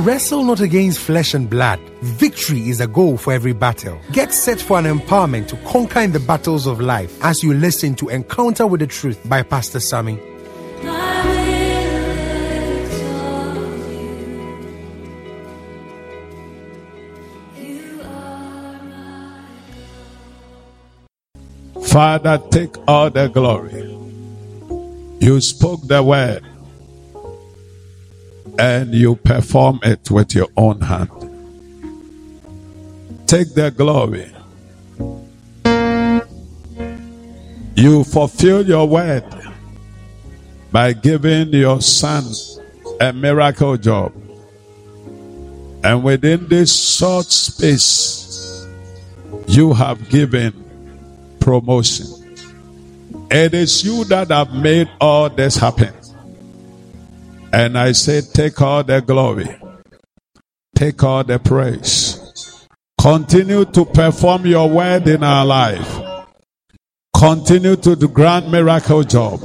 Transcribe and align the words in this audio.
wrestle 0.00 0.42
not 0.42 0.60
against 0.60 0.98
flesh 0.98 1.34
and 1.34 1.48
blood. 1.48 1.78
Victory 2.00 2.68
is 2.68 2.80
a 2.80 2.86
goal 2.86 3.16
for 3.16 3.32
every 3.32 3.52
battle. 3.52 4.00
Get 4.12 4.32
set 4.32 4.60
for 4.60 4.78
an 4.78 4.86
empowerment 4.86 5.48
to 5.48 5.56
conquer 5.58 6.00
in 6.00 6.12
the 6.12 6.20
battles 6.20 6.66
of 6.66 6.80
life 6.80 7.22
as 7.22 7.42
you 7.42 7.54
listen 7.54 7.94
to 7.96 8.08
Encounter 8.08 8.66
with 8.66 8.80
the 8.80 8.86
Truth 8.86 9.20
by 9.28 9.42
Pastor 9.42 9.78
Sammy. 9.80 10.18
Father, 21.86 22.40
take 22.50 22.76
all 22.88 23.10
the 23.10 23.28
glory. 23.28 23.82
You 25.20 25.40
spoke 25.40 25.86
the 25.86 26.02
word 26.02 26.49
and 28.60 28.94
you 28.94 29.16
perform 29.16 29.80
it 29.82 30.10
with 30.10 30.34
your 30.34 30.48
own 30.54 30.82
hand. 30.82 31.08
Take 33.26 33.54
the 33.54 33.70
glory. 33.70 34.30
You 37.74 38.04
fulfill 38.04 38.66
your 38.66 38.86
word 38.86 39.24
by 40.70 40.92
giving 40.92 41.54
your 41.54 41.80
son 41.80 42.24
a 43.00 43.14
miracle 43.14 43.78
job. 43.78 44.12
And 45.82 46.04
within 46.04 46.46
this 46.48 46.98
short 46.98 47.32
space, 47.32 48.68
you 49.48 49.72
have 49.72 50.10
given 50.10 50.52
promotion. 51.40 52.08
It 53.30 53.54
is 53.54 53.82
you 53.82 54.04
that 54.04 54.28
have 54.28 54.52
made 54.52 54.90
all 55.00 55.30
this 55.30 55.56
happen. 55.56 55.94
And 57.52 57.76
I 57.76 57.92
say, 57.92 58.20
take 58.20 58.60
all 58.60 58.84
the 58.84 59.00
glory. 59.00 59.56
Take 60.74 61.02
all 61.02 61.24
the 61.24 61.38
praise. 61.38 62.66
Continue 63.00 63.64
to 63.64 63.84
perform 63.84 64.46
your 64.46 64.68
word 64.68 65.08
in 65.08 65.24
our 65.24 65.44
life. 65.44 66.00
Continue 67.14 67.76
to 67.76 67.96
do 67.96 68.08
grant 68.08 68.50
miracle 68.50 69.02
job. 69.02 69.40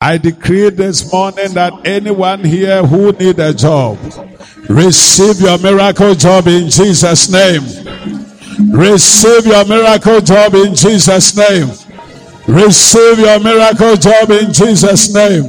I 0.00 0.18
decree 0.18 0.70
this 0.70 1.12
morning 1.12 1.52
that 1.54 1.72
anyone 1.84 2.42
here 2.44 2.84
who 2.84 3.12
need 3.12 3.38
a 3.38 3.54
job, 3.54 3.98
receive 4.68 5.40
your 5.40 5.58
miracle 5.58 6.14
job 6.14 6.46
in 6.46 6.70
Jesus' 6.70 7.30
name. 7.30 7.62
Receive 8.72 9.46
your 9.46 9.64
miracle 9.66 10.20
job 10.20 10.54
in 10.54 10.74
Jesus' 10.74 11.36
name. 11.36 11.68
Receive 12.48 13.18
your 13.18 13.40
miracle 13.40 13.96
job 13.96 14.30
in 14.30 14.52
Jesus' 14.52 15.14
name. 15.14 15.44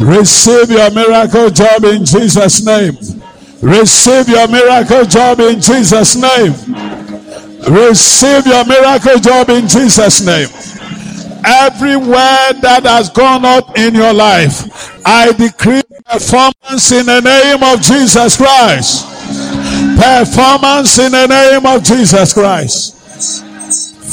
Receive 0.00 0.70
your 0.70 0.90
miracle 0.90 1.50
job 1.50 1.84
in 1.84 2.04
Jesus' 2.04 2.64
name. 2.64 2.96
Receive 3.62 4.28
your 4.28 4.48
miracle 4.48 5.04
job 5.04 5.40
in 5.40 5.60
Jesus' 5.60 6.16
name. 6.16 6.52
Receive 7.68 8.46
your 8.46 8.64
miracle 8.66 9.18
job 9.18 9.48
in 9.50 9.66
Jesus' 9.66 10.24
name. 10.26 10.48
Every 11.46 11.96
word 11.96 12.60
that 12.62 12.82
has 12.84 13.10
gone 13.10 13.44
up 13.44 13.76
in 13.78 13.94
your 13.94 14.12
life, 14.12 15.00
I 15.06 15.32
decree 15.32 15.82
performance 16.04 16.92
in 16.92 17.06
the 17.06 17.20
name 17.20 17.62
of 17.62 17.80
Jesus 17.80 18.36
Christ. 18.36 19.06
Performance 19.96 20.98
in 20.98 21.12
the 21.12 21.26
name 21.26 21.66
of 21.66 21.82
Jesus 21.82 22.32
Christ. 22.32 22.94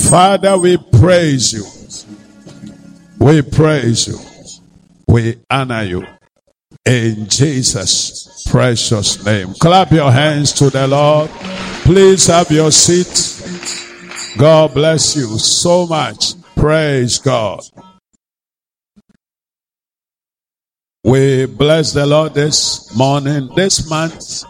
Father, 0.10 0.58
we 0.58 0.78
praise 0.78 1.54
you. 1.54 1.66
We 3.20 3.42
praise 3.42 4.08
you. 4.08 4.31
We 5.12 5.42
honor 5.50 5.84
you. 5.84 6.08
In 6.86 7.28
Jesus' 7.28 8.48
precious 8.50 9.26
name. 9.26 9.54
Clap 9.56 9.92
your 9.92 10.10
hands 10.10 10.54
to 10.54 10.70
the 10.70 10.88
Lord. 10.88 11.30
Please 11.84 12.28
have 12.28 12.50
your 12.50 12.72
seat. 12.72 14.38
God 14.38 14.74
bless 14.74 15.18
you 15.18 15.38
so 15.38 15.86
much. 15.86 16.42
Praise 16.56 17.18
God. 17.18 17.60
We 21.04 21.46
bless 21.46 21.92
the 21.92 22.06
Lord 22.06 22.34
this 22.34 22.96
morning, 22.96 23.50
this 23.54 23.90
month. 23.90 24.46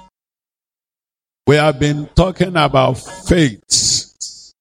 We 1.48 1.56
have 1.56 1.80
been 1.80 2.08
talking 2.16 2.56
about 2.56 3.00
faith, 3.00 4.54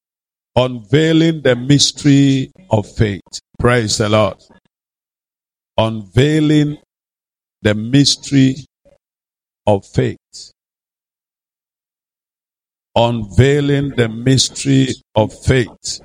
unveiling 0.56 1.42
the 1.42 1.56
mystery 1.56 2.52
of 2.70 2.90
faith. 2.90 3.20
Praise 3.58 3.98
the 3.98 4.08
Lord. 4.08 4.38
Unveiling 5.80 6.76
the 7.62 7.74
mystery 7.74 8.54
of 9.66 9.86
faith. 9.86 10.52
Unveiling 12.94 13.94
the 13.96 14.10
mystery 14.10 14.88
of 15.14 15.32
faith. 15.32 16.00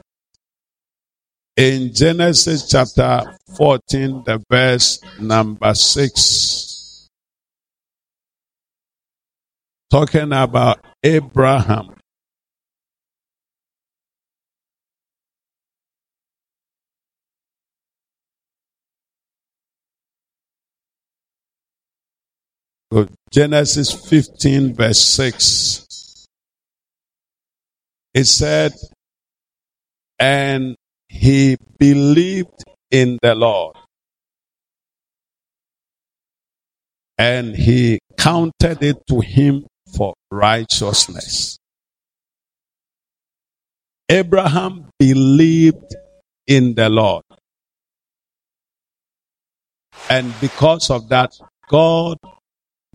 In 1.58 1.94
Genesis 1.94 2.70
chapter 2.70 3.38
14, 3.58 4.24
the 4.26 4.42
verse 4.50 5.02
number 5.20 5.74
6, 5.74 7.10
talking 9.92 10.32
about 10.32 10.80
Abraham. 11.04 11.96
Genesis 23.32 23.92
15, 23.92 24.76
verse 24.76 25.02
6. 25.02 26.28
It 28.14 28.26
said, 28.26 28.74
And 30.20 30.76
he 31.10 31.58
believed 31.78 32.64
in 32.92 33.20
the 33.22 33.36
Lord. 33.36 33.76
And 37.18 37.56
he 37.56 38.00
counted 38.18 38.84
it 38.84 38.98
to 39.08 39.20
him 39.20 39.66
for 39.98 40.14
righteousness. 40.32 41.58
Abraham 44.10 44.90
believed 45.00 45.96
in 46.46 46.76
the 46.76 46.90
Lord. 46.90 47.24
And 50.10 50.34
because 50.40 50.90
of 50.90 51.10
that, 51.10 51.32
God 51.68 52.18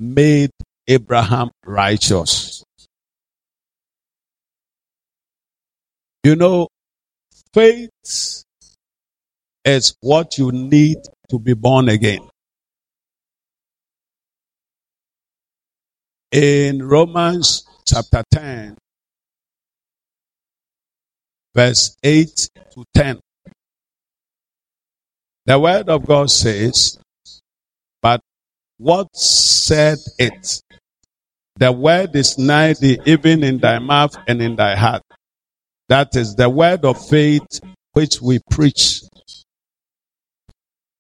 made 0.01 0.51
Abraham 0.89 1.51
righteous. 1.65 2.65
You 6.25 6.37
know, 6.37 6.69
faith 7.53 7.91
is 9.65 9.95
what 10.01 10.39
you 10.39 10.51
need 10.53 10.99
to 11.29 11.39
be 11.39 11.55
born 11.55 11.89
again. 11.89 12.29
In 16.33 16.83
Romans 16.83 17.67
chapter 17.87 18.23
10, 18.33 18.77
verse 21.55 21.97
8 22.03 22.49
to 22.73 22.85
10, 22.95 23.21
the 25.47 25.59
word 25.59 25.89
of 25.89 26.07
God 26.07 26.31
says, 26.31 26.99
what 28.81 29.15
said 29.15 29.99
it? 30.19 30.63
The 31.57 31.71
word 31.71 32.17
is 32.17 32.39
nigh 32.39 32.73
thee, 32.73 32.99
even 33.05 33.45
in 33.45 33.59
thy 33.59 33.79
mouth 33.79 34.17
and 34.27 34.41
in 34.41 34.57
thy 34.57 34.75
heart. 34.75 35.03
That 35.91 36.17
is 36.17 36.35
the 36.35 36.49
word 36.49 36.87
of 36.87 37.07
faith 37.07 37.61
which 37.93 38.23
we 38.23 38.41
preach. 38.51 39.03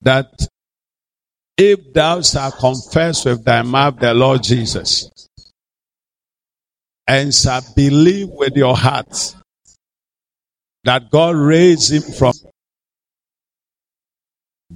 That 0.02 0.28
if 1.56 1.94
thou 1.94 2.20
shalt 2.20 2.58
confess 2.58 3.24
with 3.24 3.44
thy 3.44 3.62
mouth 3.62 3.98
the 3.98 4.12
Lord 4.12 4.42
Jesus 4.42 5.08
and 7.06 7.34
shalt 7.34 7.64
believe 7.74 8.28
with 8.28 8.56
your 8.56 8.76
heart 8.76 9.34
that 10.84 11.10
God 11.10 11.34
raised 11.34 11.92
him 11.92 12.02
from 12.02 12.34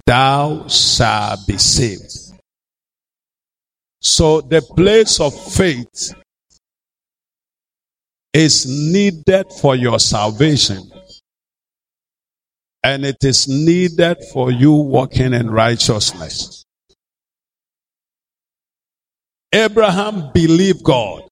thou 0.07 0.69
shalt 0.69 1.47
be 1.47 1.59
saved. 1.59 2.24
So 4.05 4.43
the 4.43 4.61
place 4.61 5.19
of 5.19 5.35
faith 5.55 6.15
is 8.35 8.67
needed 8.67 9.47
for 9.63 9.75
your 9.75 9.99
salvation. 9.99 10.91
And 12.83 13.07
it 13.07 13.17
is 13.23 13.49
needed 13.49 14.19
for 14.31 14.53
you 14.53 14.73
walking 14.73 15.33
in 15.33 15.51
righteousness. 15.51 16.67
Abraham 19.51 20.33
believed 20.35 20.85
God. 20.85 21.23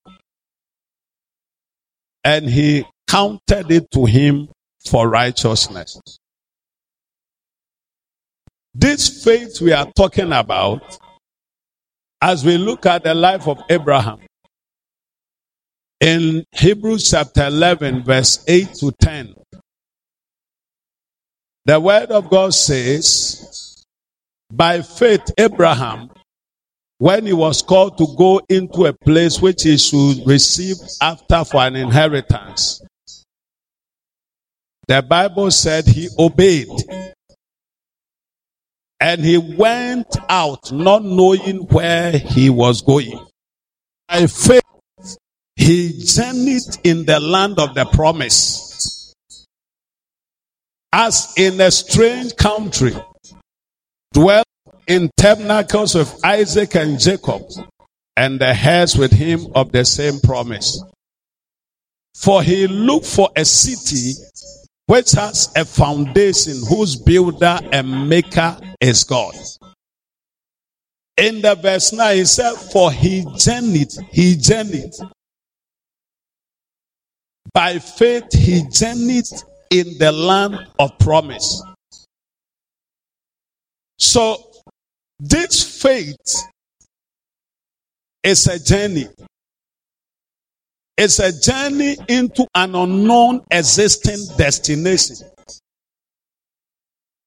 And 2.25 2.49
he 2.49 2.87
counted 3.07 3.71
it 3.71 3.91
to 3.91 4.07
him 4.07 4.49
for 4.89 5.11
righteousness. 5.11 6.01
This 8.75 9.23
faith 9.23 9.61
we 9.61 9.75
are 9.75 9.93
talking 9.95 10.33
about 10.33 10.99
as 12.23 12.45
we 12.45 12.57
look 12.57 12.87
at 12.87 13.03
the 13.03 13.13
life 13.13 13.49
of 13.49 13.59
Abraham, 13.69 14.21
in 16.01 16.45
Hebrews 16.53 17.11
chapter 17.11 17.47
11, 17.47 18.05
verse 18.05 18.45
8 18.47 18.75
to 18.75 18.93
10, 18.93 19.35
the 21.65 21.81
word 21.81 22.13
of 22.13 22.31
God 22.31 22.55
says, 22.55 23.85
by 24.53 24.83
faith, 24.83 25.33
Abraham, 25.37 26.11
when 26.99 27.27
he 27.27 27.33
was 27.33 27.61
called 27.61 27.99
to 27.99 28.07
go 28.17 28.41
into 28.49 28.87
a 28.87 28.93
place 28.93 29.43
which 29.43 29.65
he 29.65 29.77
should 29.77 30.25
receive 30.25 30.77
after 31.01 31.45
for 31.45 31.63
an 31.63 31.75
inheritance, 31.75 32.83
the 34.87 35.03
Bible 35.03 35.51
said 35.51 35.87
he 35.87 36.09
obeyed. 36.19 36.69
And 39.03 39.25
he 39.25 39.37
went 39.37 40.17
out 40.29 40.71
not 40.71 41.03
knowing 41.03 41.67
where 41.67 42.13
he 42.13 42.51
was 42.51 42.83
going. 42.83 43.19
By 44.09 44.29
faith, 44.29 44.63
he 45.57 46.05
journeyed 46.05 46.79
in 46.85 47.05
the 47.05 47.19
land 47.19 47.59
of 47.59 47.75
the 47.75 47.85
promise 47.85 48.73
as 50.93 51.33
in 51.37 51.61
a 51.61 51.71
strange 51.71 52.37
country, 52.37 52.95
dwelt 54.13 54.47
in 54.87 55.11
tabernacles 55.17 55.95
with 55.95 56.25
Isaac 56.25 56.77
and 56.77 57.01
Jacob, 57.01 57.43
and 58.17 58.41
the 58.41 58.55
heirs 58.55 58.97
with 58.97 59.11
him 59.11 59.47
of 59.55 59.73
the 59.73 59.85
same 59.85 60.21
promise. 60.21 60.81
For 62.15 62.43
he 62.43 62.67
looked 62.67 63.07
for 63.07 63.31
a 63.35 63.45
city 63.45 64.13
which 64.87 65.13
has 65.13 65.53
a 65.57 65.65
foundation 65.65 66.55
whose 66.69 66.97
builder 66.97 67.59
and 67.73 68.09
maker 68.09 68.57
is 68.81 69.05
God. 69.05 69.35
In 71.17 71.41
the 71.41 71.55
verse 71.55 71.93
9, 71.93 72.17
he 72.17 72.25
said, 72.25 72.55
For 72.55 72.91
he 72.91 73.25
journeyed, 73.37 73.93
he 74.11 74.37
journeyed. 74.37 74.93
By 77.53 77.79
faith, 77.79 78.33
he 78.33 78.63
journeyed 78.71 79.27
in 79.71 79.99
the 79.99 80.11
land 80.11 80.59
of 80.79 80.99
promise. 80.99 81.63
So, 83.99 84.37
this 85.21 85.81
faith 85.81 86.17
is 88.23 88.47
a 88.47 88.59
journey. 88.59 89.07
It's 91.05 91.19
a 91.19 91.33
journey 91.33 91.97
into 92.09 92.47
an 92.55 92.77
unknown 92.77 93.43
existing 93.51 94.37
destination. 94.37 95.17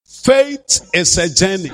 Faith 0.05 0.89
is 0.93 1.17
a 1.17 1.27
journey 1.27 1.71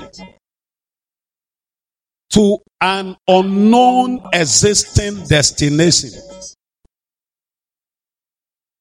to 2.30 2.58
an 2.80 3.16
unknown 3.28 4.20
existing 4.32 5.26
destination. 5.28 6.10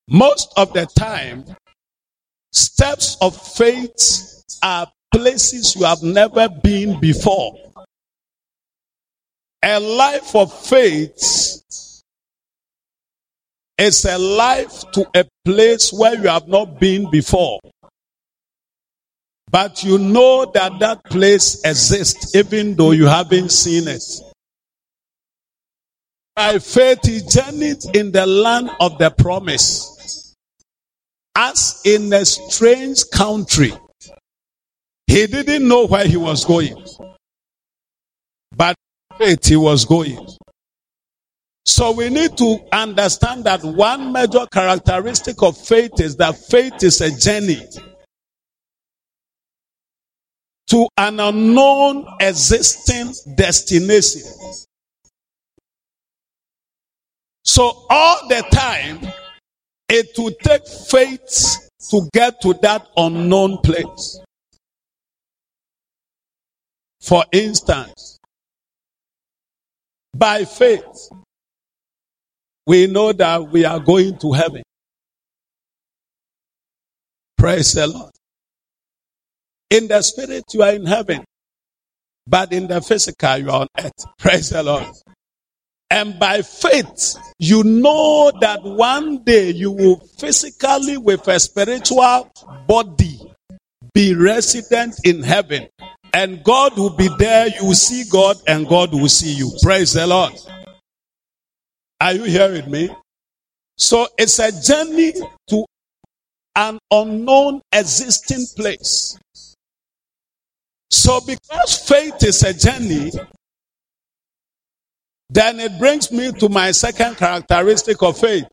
Most 0.07 0.51
of 0.57 0.73
the 0.73 0.87
time, 0.87 1.45
Steps 2.51 3.15
of 3.21 3.35
faith 3.55 4.43
are 4.61 4.91
places 5.13 5.75
you 5.75 5.85
have 5.85 6.03
never 6.03 6.49
been 6.49 6.99
before. 6.99 7.55
A 9.63 9.79
life 9.79 10.35
of 10.35 10.51
faith 10.65 11.60
is 13.81 14.05
a 14.05 14.15
life 14.17 14.83
to 14.91 15.09
a 15.15 15.25
place 15.43 15.91
where 15.91 16.13
you 16.13 16.27
have 16.27 16.47
not 16.47 16.79
been 16.79 17.09
before. 17.09 17.59
But 19.49 19.83
you 19.83 19.97
know 19.97 20.45
that 20.53 20.79
that 20.79 21.03
place 21.05 21.59
exists 21.65 22.35
even 22.35 22.75
though 22.75 22.91
you 22.91 23.07
haven't 23.07 23.51
seen 23.51 23.87
it. 23.87 24.03
By 26.35 26.59
faith, 26.59 26.99
he 27.05 27.21
journeyed 27.27 27.83
in 27.95 28.11
the 28.11 28.25
land 28.25 28.69
of 28.79 28.99
the 28.99 29.09
promise 29.09 30.35
as 31.35 31.81
in 31.83 32.13
a 32.13 32.23
strange 32.23 33.03
country. 33.11 33.73
He 35.07 35.25
didn't 35.25 35.67
know 35.67 35.87
where 35.87 36.05
he 36.07 36.17
was 36.17 36.45
going, 36.45 36.75
but 38.55 38.75
faith 39.17 39.45
he 39.45 39.55
was 39.55 39.85
going. 39.85 40.19
So 41.71 41.93
we 41.93 42.09
need 42.09 42.35
to 42.37 42.59
understand 42.73 43.45
that 43.45 43.63
one 43.63 44.11
major 44.11 44.45
characteristic 44.51 45.41
of 45.41 45.57
faith 45.57 46.01
is 46.01 46.17
that 46.17 46.35
faith 46.35 46.83
is 46.83 46.99
a 46.99 47.17
journey 47.17 47.65
to 50.67 50.87
an 50.97 51.21
unknown 51.21 52.05
existing 52.19 53.13
destination. 53.37 54.29
So 57.45 57.85
all 57.89 58.27
the 58.27 58.43
time, 58.51 58.99
it 59.87 60.09
will 60.17 60.35
take 60.43 60.67
faith 60.67 61.69
to 61.89 62.09
get 62.13 62.41
to 62.41 62.53
that 62.63 62.85
unknown 62.97 63.59
place. 63.59 64.19
For 66.99 67.23
instance, 67.31 68.19
by 70.13 70.43
faith, 70.43 71.09
we 72.71 72.87
know 72.87 73.11
that 73.11 73.51
we 73.51 73.65
are 73.65 73.81
going 73.81 74.17
to 74.17 74.31
heaven. 74.31 74.63
Praise 77.37 77.73
the 77.73 77.85
Lord. 77.85 78.13
In 79.69 79.89
the 79.89 80.01
spirit, 80.01 80.45
you 80.53 80.63
are 80.63 80.71
in 80.71 80.85
heaven, 80.85 81.25
but 82.25 82.53
in 82.53 82.67
the 82.67 82.79
physical, 82.79 83.37
you 83.39 83.49
are 83.49 83.61
on 83.63 83.67
earth. 83.77 84.05
Praise 84.17 84.51
the 84.51 84.63
Lord. 84.63 84.85
And 85.89 86.17
by 86.17 86.43
faith, 86.43 87.17
you 87.39 87.61
know 87.65 88.31
that 88.39 88.63
one 88.63 89.21
day 89.25 89.49
you 89.49 89.71
will 89.71 89.97
physically, 90.17 90.97
with 90.97 91.27
a 91.27 91.41
spiritual 91.41 92.31
body, 92.69 93.19
be 93.93 94.15
resident 94.15 94.95
in 95.03 95.23
heaven. 95.23 95.67
And 96.13 96.41
God 96.41 96.77
will 96.77 96.95
be 96.95 97.09
there. 97.19 97.47
You 97.47 97.65
will 97.65 97.73
see 97.73 98.05
God 98.09 98.37
and 98.47 98.65
God 98.65 98.93
will 98.93 99.09
see 99.09 99.33
you. 99.33 99.51
Praise 99.61 99.91
the 99.91 100.07
Lord. 100.07 100.31
Are 102.01 102.13
you 102.13 102.23
here 102.23 102.51
with 102.51 102.67
me? 102.67 102.89
So 103.77 104.07
it's 104.17 104.39
a 104.39 104.51
journey 104.51 105.13
to 105.49 105.65
an 106.55 106.79
unknown 106.89 107.61
existing 107.71 108.47
place. 108.55 109.19
So 110.89 111.21
because 111.21 111.87
faith 111.87 112.23
is 112.23 112.41
a 112.41 112.55
journey, 112.55 113.11
then 115.29 115.59
it 115.59 115.77
brings 115.77 116.11
me 116.11 116.31
to 116.31 116.49
my 116.49 116.71
second 116.71 117.17
characteristic 117.17 118.01
of 118.01 118.17
faith. 118.17 118.49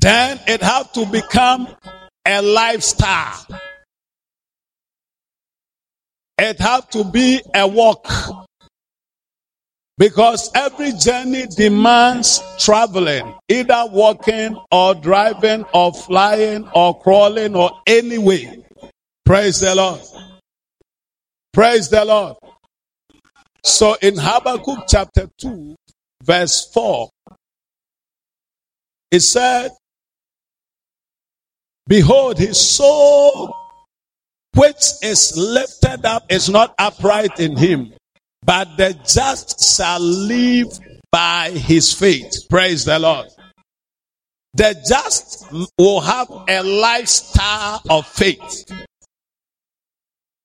Then 0.00 0.40
it 0.46 0.62
has 0.62 0.90
to 0.92 1.04
become 1.04 1.68
a 2.24 2.40
lifestyle. 2.40 3.46
It 6.38 6.58
has 6.58 6.86
to 6.86 7.04
be 7.04 7.42
a 7.54 7.68
walk. 7.68 8.47
Because 9.98 10.50
every 10.54 10.92
journey 10.92 11.46
demands 11.48 12.40
traveling, 12.58 13.34
either 13.48 13.84
walking 13.90 14.56
or 14.70 14.94
driving 14.94 15.64
or 15.74 15.92
flying 15.92 16.68
or 16.72 16.98
crawling 17.00 17.56
or 17.56 17.72
any 17.84 18.16
way. 18.16 18.64
Praise 19.26 19.58
the 19.58 19.74
Lord. 19.74 20.00
Praise 21.52 21.88
the 21.88 22.04
Lord. 22.04 22.36
So 23.64 23.96
in 24.00 24.14
Habakkuk 24.16 24.84
chapter 24.86 25.28
2, 25.38 25.74
verse 26.22 26.70
4, 26.72 27.10
it 29.10 29.20
said, 29.20 29.72
Behold, 31.88 32.38
his 32.38 32.60
soul 32.60 33.52
which 34.54 34.92
is 35.02 35.36
lifted 35.36 36.04
up 36.04 36.24
is 36.30 36.48
not 36.48 36.74
upright 36.78 37.40
in 37.40 37.56
him, 37.56 37.92
but 38.48 38.78
the 38.78 38.98
just 39.04 39.76
shall 39.76 40.00
live 40.00 40.68
by 41.12 41.50
his 41.50 41.92
faith. 41.92 42.48
Praise 42.48 42.86
the 42.86 42.98
Lord. 42.98 43.26
The 44.54 44.74
just 44.88 45.52
will 45.76 46.00
have 46.00 46.30
a 46.48 46.62
lifestyle 46.62 47.82
of 47.90 48.06
faith. 48.06 48.64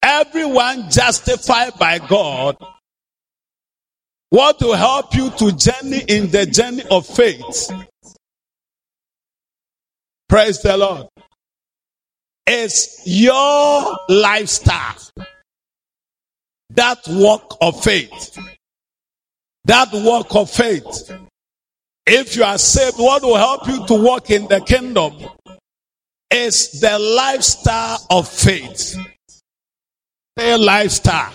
Everyone 0.03 0.89
justified 0.89 1.79
by 1.79 1.99
God 1.99 2.57
what 4.31 4.59
will 4.59 4.73
help 4.75 5.15
you 5.15 5.29
to 5.29 5.51
journey 5.53 6.01
in 6.07 6.29
the 6.29 6.45
journey 6.45 6.83
of 6.91 7.05
faith? 7.05 7.71
Praise 10.27 10.59
the 10.61 10.75
Lord. 10.75 11.07
Is 12.47 13.01
your 13.05 13.97
lifestyle. 14.09 14.97
That 16.75 16.99
walk 17.07 17.57
of 17.61 17.83
faith. 17.83 18.37
That 19.65 19.89
walk 19.93 20.35
of 20.35 20.49
faith. 20.49 21.11
If 22.05 22.35
you 22.35 22.43
are 22.43 22.57
saved, 22.57 22.97
what 22.97 23.21
will 23.21 23.37
help 23.37 23.67
you 23.67 23.85
to 23.87 23.93
walk 23.93 24.29
in 24.29 24.47
the 24.47 24.59
kingdom 24.59 25.13
is 26.31 26.79
the 26.81 26.97
lifestyle 26.97 28.05
of 28.09 28.27
faith. 28.27 28.97
The 30.35 30.57
lifestyle. 30.57 31.31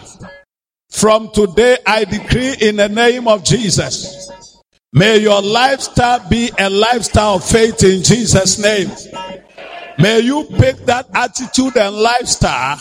From 0.91 1.31
today, 1.31 1.79
I 1.87 2.05
decree 2.05 2.57
in 2.61 2.77
the 2.77 2.89
name 2.89 3.29
of 3.29 3.45
Jesus. 3.45 4.31
May 4.93 5.19
your 5.19 5.41
lifestyle 5.41 6.29
be 6.29 6.51
a 6.59 6.69
lifestyle 6.69 7.37
of 7.37 7.45
faith 7.45 7.85
in 7.85 8.03
Jesus' 8.03 8.59
name. 8.59 8.91
May 9.99 10.21
you 10.21 10.45
pick 10.59 10.77
that 10.87 11.07
attitude 11.15 11.77
and 11.77 11.97
lifestyle 11.97 12.81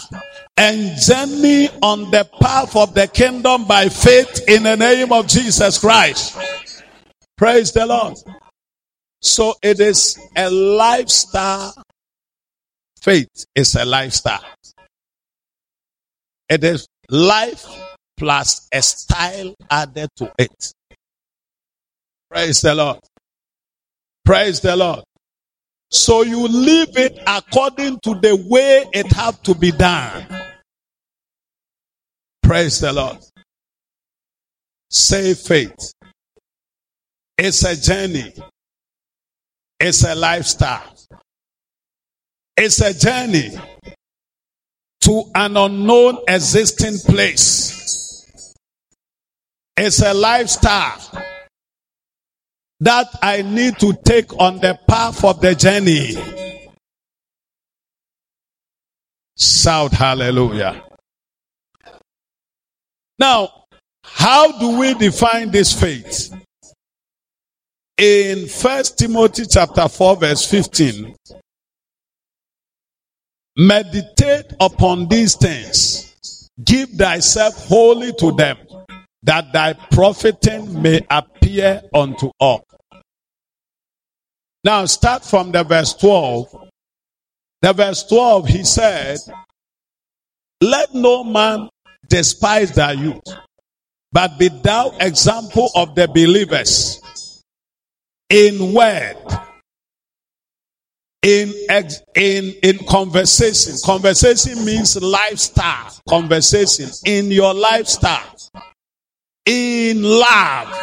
and 0.57 0.99
journey 0.99 1.69
on 1.81 2.09
the 2.11 2.27
path 2.41 2.75
of 2.75 2.93
the 2.93 3.07
kingdom 3.07 3.65
by 3.65 3.89
faith 3.89 4.43
in 4.47 4.63
the 4.63 4.75
name 4.75 5.11
of 5.11 5.27
Jesus 5.27 5.77
Christ. 5.77 6.35
Praise 7.37 7.71
the 7.71 7.85
Lord. 7.85 8.17
So 9.21 9.53
it 9.61 9.79
is 9.79 10.17
a 10.35 10.49
lifestyle. 10.49 11.73
Faith 13.01 13.45
is 13.55 13.75
a 13.75 13.85
lifestyle. 13.85 14.43
It 16.49 16.63
is 16.63 16.87
life 17.09 17.65
plus 18.17 18.67
a 18.73 18.81
style 18.81 19.53
added 19.69 20.09
to 20.17 20.31
it. 20.39 20.73
Praise 22.29 22.61
the 22.61 22.73
Lord. 22.73 22.99
Praise 24.25 24.59
the 24.59 24.75
Lord. 24.75 25.03
So 25.89 26.23
you 26.23 26.47
live 26.47 26.97
it 26.97 27.19
according 27.25 27.99
to 28.01 28.15
the 28.15 28.35
way 28.49 28.85
it 28.93 29.11
have 29.13 29.41
to 29.43 29.55
be 29.55 29.71
done. 29.71 30.25
Praise 32.43 32.79
the 32.79 32.91
Lord. 32.91 33.17
Say 34.89 35.33
faith. 35.33 35.93
It's 37.37 37.63
a 37.63 37.75
journey. 37.75 38.33
It's 39.79 40.03
a 40.03 40.15
lifestyle. 40.15 40.95
It's 42.55 42.81
a 42.81 42.93
journey 42.93 43.51
to 45.01 45.23
an 45.35 45.55
unknown 45.55 46.17
existing 46.27 46.97
place. 46.99 48.53
It's 49.77 50.01
a 50.01 50.13
lifestyle 50.13 50.99
that 52.79 53.07
I 53.21 53.41
need 53.41 53.79
to 53.79 53.93
take 54.05 54.33
on 54.39 54.59
the 54.59 54.79
path 54.87 55.23
of 55.23 55.41
the 55.41 55.55
journey. 55.55 56.15
Shout 59.37 59.91
hallelujah. 59.91 60.83
Now, 63.19 63.65
how 64.03 64.57
do 64.59 64.77
we 64.79 64.93
define 64.93 65.51
this 65.51 65.79
faith? 65.79 66.33
In 67.97 68.47
First 68.47 68.99
Timothy 68.99 69.45
chapter 69.49 69.87
4 69.87 70.17
verse 70.17 70.45
15, 70.49 71.15
meditate 73.57 74.53
upon 74.59 75.07
these 75.07 75.35
things. 75.35 76.13
Give 76.63 76.89
thyself 76.89 77.67
wholly 77.67 78.13
to 78.13 78.31
them, 78.33 78.57
that 79.23 79.51
thy 79.51 79.73
profiting 79.73 80.81
may 80.81 81.05
appear 81.09 81.81
unto 81.93 82.31
all. 82.39 82.66
Now 84.67 84.83
start 84.83 85.23
from 85.23 85.53
the 85.53 85.63
verse 85.63 85.93
12. 85.93 86.67
The 87.61 87.71
verse 87.71 88.03
12, 88.03 88.47
he 88.49 88.63
said, 88.65 89.17
Let 90.59 90.93
no 90.93 91.23
man 91.23 91.69
despise 92.09 92.73
thy 92.73 92.91
youth, 92.91 93.21
but 94.11 94.37
be 94.37 94.49
thou 94.49 94.91
example 94.99 95.69
of 95.73 95.95
the 95.95 96.09
believers 96.09 97.01
in 98.29 98.73
word, 98.73 99.15
in 101.21 101.53
in 102.17 102.53
in 102.61 102.77
conversation. 102.89 103.73
Conversation 103.85 104.65
means 104.65 105.01
lifestyle. 105.01 105.93
Conversation 106.09 106.89
in 107.05 107.31
your 107.31 107.53
lifestyle, 107.53 108.35
in 109.45 110.03
love, 110.03 110.77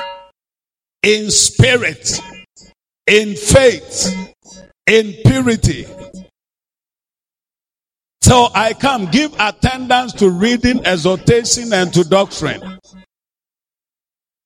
in 1.03 1.31
spirit, 1.31 2.19
in 3.07 3.35
faith, 3.37 4.35
in 4.87 5.15
purity. 5.25 5.87
So 8.23 8.49
I 8.55 8.73
come 8.73 9.07
give 9.11 9.35
attendance 9.39 10.15
to 10.15 10.31
reading, 10.31 10.85
exhortation, 10.87 11.73
and 11.73 11.93
to 11.93 12.05
doctrine. 12.05 12.79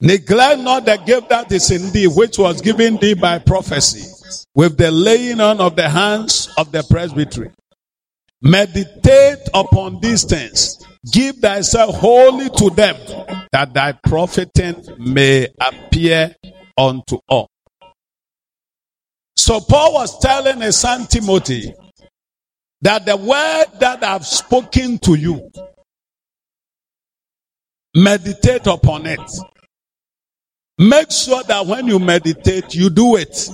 Neglect 0.00 0.60
not 0.60 0.84
the 0.84 0.96
gift 0.96 1.28
that 1.28 1.50
is 1.52 1.70
in 1.70 1.92
thee, 1.92 2.06
which 2.06 2.38
was 2.38 2.60
given 2.60 2.96
thee 2.96 3.14
by 3.14 3.38
prophecy, 3.38 4.04
with 4.54 4.76
the 4.76 4.90
laying 4.90 5.40
on 5.40 5.60
of 5.60 5.76
the 5.76 5.88
hands 5.88 6.48
of 6.56 6.70
the 6.72 6.84
presbytery. 6.88 7.50
Meditate 8.42 9.48
upon 9.54 10.00
these 10.00 10.24
things. 10.24 10.78
Give 11.12 11.36
thyself 11.36 11.94
wholly 11.96 12.48
to 12.50 12.70
them, 12.70 12.96
that 13.52 13.74
thy 13.74 13.92
profiting 13.92 14.84
may 14.98 15.48
appear 15.60 16.34
unto 16.76 17.18
all. 17.28 17.48
So 19.48 19.60
Paul 19.60 19.94
was 19.94 20.18
telling 20.18 20.60
his 20.60 20.78
son 20.78 21.06
Timothy 21.06 21.72
that 22.82 23.06
the 23.06 23.16
word 23.16 23.80
that 23.80 24.04
I've 24.04 24.26
spoken 24.26 24.98
to 24.98 25.14
you, 25.14 25.50
meditate 27.94 28.66
upon 28.66 29.06
it. 29.06 29.22
Make 30.76 31.10
sure 31.10 31.42
that 31.44 31.64
when 31.64 31.86
you 31.86 31.98
meditate, 31.98 32.74
you 32.74 32.90
do 32.90 33.16
it. 33.16 33.48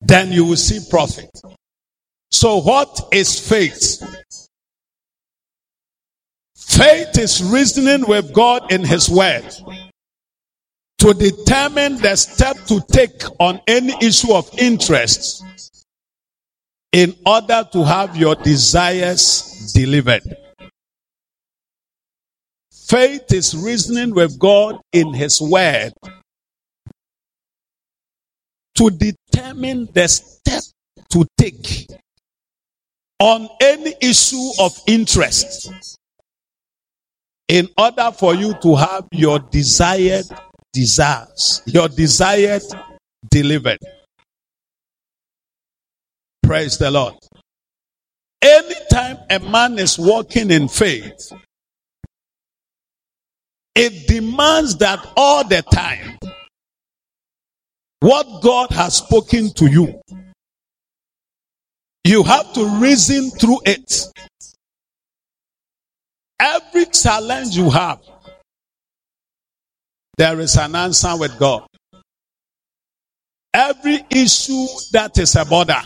Then 0.00 0.32
you 0.32 0.44
will 0.46 0.56
see 0.56 0.80
profit. 0.90 1.30
So 2.32 2.60
what 2.60 3.10
is 3.12 3.38
faith? 3.38 4.02
Faith 6.56 7.16
is 7.16 7.44
reasoning 7.44 8.08
with 8.08 8.32
God 8.32 8.72
in 8.72 8.82
His 8.82 9.08
Word 9.08 9.44
to 10.98 11.14
determine 11.14 11.96
the 11.98 12.16
step 12.16 12.56
to 12.66 12.80
take 12.90 13.22
on 13.38 13.60
any 13.66 13.94
issue 14.00 14.32
of 14.32 14.50
interest 14.58 15.44
in 16.92 17.14
order 17.24 17.66
to 17.72 17.84
have 17.84 18.16
your 18.16 18.34
desires 18.34 19.72
delivered. 19.74 20.22
Faith 22.72 23.32
is 23.32 23.54
reasoning 23.54 24.14
with 24.14 24.38
God 24.38 24.80
in 24.92 25.12
His 25.12 25.40
Word 25.40 25.92
to 28.74 28.90
determine 28.90 29.88
the 29.92 30.08
step 30.08 30.62
to 31.10 31.26
take 31.36 31.86
on 33.20 33.48
any 33.60 33.94
issue 34.00 34.50
of 34.60 34.80
interest 34.86 35.70
in 37.48 37.68
order 37.76 38.10
for 38.12 38.34
you 38.34 38.54
to 38.62 38.76
have 38.76 39.06
your 39.12 39.38
desired 39.38 40.26
desires, 40.72 41.62
your 41.66 41.88
desired 41.88 42.62
delivered. 43.30 43.78
Praise 46.42 46.78
the 46.78 46.90
Lord. 46.90 47.14
Anytime 48.40 49.18
a 49.28 49.38
man 49.40 49.78
is 49.78 49.98
walking 49.98 50.50
in 50.50 50.68
faith, 50.68 51.32
it 53.74 54.08
demands 54.08 54.76
that 54.78 55.04
all 55.16 55.44
the 55.46 55.62
time, 55.62 56.18
what 58.00 58.42
God 58.42 58.70
has 58.70 58.96
spoken 58.96 59.50
to 59.54 59.66
you, 59.66 60.00
you 62.04 62.22
have 62.22 62.52
to 62.54 62.64
reason 62.80 63.30
through 63.30 63.60
it. 63.66 64.04
Every 66.40 66.86
challenge 66.86 67.56
you 67.56 67.70
have, 67.70 68.00
there 70.18 70.40
is 70.40 70.56
an 70.56 70.74
answer 70.74 71.16
with 71.16 71.38
God. 71.38 71.64
Every 73.54 74.04
issue 74.10 74.66
that 74.92 75.16
is 75.16 75.36
a 75.36 75.44
border, 75.44 75.80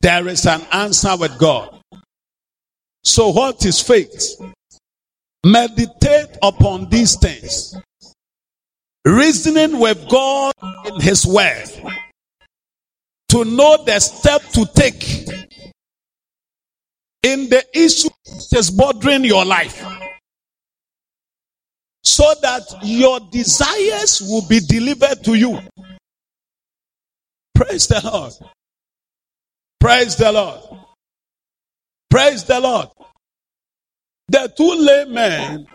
there 0.00 0.28
is 0.28 0.46
an 0.46 0.62
answer 0.72 1.16
with 1.16 1.36
God. 1.38 1.80
So, 3.04 3.30
what 3.30 3.66
is 3.66 3.80
faith? 3.80 4.40
Meditate 5.44 6.38
upon 6.40 6.88
these 6.88 7.16
things, 7.16 7.76
reasoning 9.04 9.80
with 9.80 10.08
God 10.08 10.52
in 10.86 11.00
His 11.00 11.26
Word 11.26 11.68
to 13.30 13.44
know 13.44 13.82
the 13.84 13.98
step 13.98 14.42
to 14.52 14.64
take 14.66 15.02
in 17.24 17.48
the 17.48 17.64
issue 17.74 18.10
that 18.50 18.58
is 18.58 18.70
bothering 18.70 19.24
your 19.24 19.44
life 19.44 20.01
so 22.22 22.34
that 22.40 22.62
your 22.84 23.18
desires 23.32 24.22
will 24.22 24.46
be 24.46 24.60
delivered 24.60 25.24
to 25.24 25.34
you. 25.34 25.58
Praise 27.52 27.88
the 27.88 28.00
Lord. 28.04 28.32
Praise 29.80 30.14
the 30.14 30.30
Lord. 30.30 30.60
Praise 32.08 32.44
the 32.44 32.60
Lord. 32.60 32.88
The 34.28 34.52
two 34.56 34.72
laymen, 34.72 35.66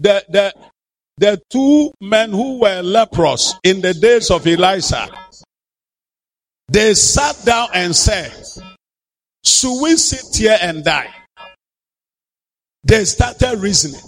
the, 0.00 0.24
the, 0.28 0.54
the 1.16 1.40
two 1.48 1.92
men 2.00 2.30
who 2.30 2.58
were 2.58 2.82
leprous 2.82 3.54
in 3.62 3.80
the 3.80 3.94
days 3.94 4.32
of 4.32 4.44
Elisha, 4.48 5.08
they 6.66 6.94
sat 6.94 7.40
down 7.44 7.68
and 7.72 7.94
said, 7.94 8.32
Should 9.44 9.80
we 9.80 9.96
sit 9.96 10.36
here 10.36 10.58
and 10.60 10.84
die? 10.84 11.17
They 12.84 13.04
started 13.04 13.58
reasoning. 13.58 14.00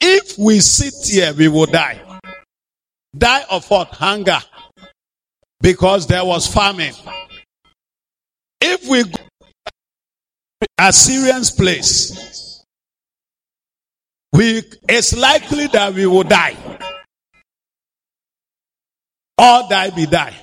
If 0.00 0.38
we 0.38 0.60
sit 0.60 0.94
here, 1.04 1.32
we 1.32 1.48
will 1.48 1.66
die. 1.66 2.00
Die 3.16 3.44
of 3.50 3.68
what? 3.70 3.88
Hunger. 3.88 4.40
Because 5.60 6.06
there 6.06 6.24
was 6.24 6.46
famine. 6.46 6.94
If 8.60 8.88
we 8.88 9.04
go 9.04 9.18
to 10.60 10.66
Assyrian's 10.78 11.50
place, 11.50 12.62
we, 14.32 14.62
it's 14.88 15.16
likely 15.16 15.66
that 15.68 15.94
we 15.94 16.06
will 16.06 16.24
die. 16.24 16.56
Or 19.38 19.62
die 19.68 19.90
be 19.90 20.06
die. 20.06 20.34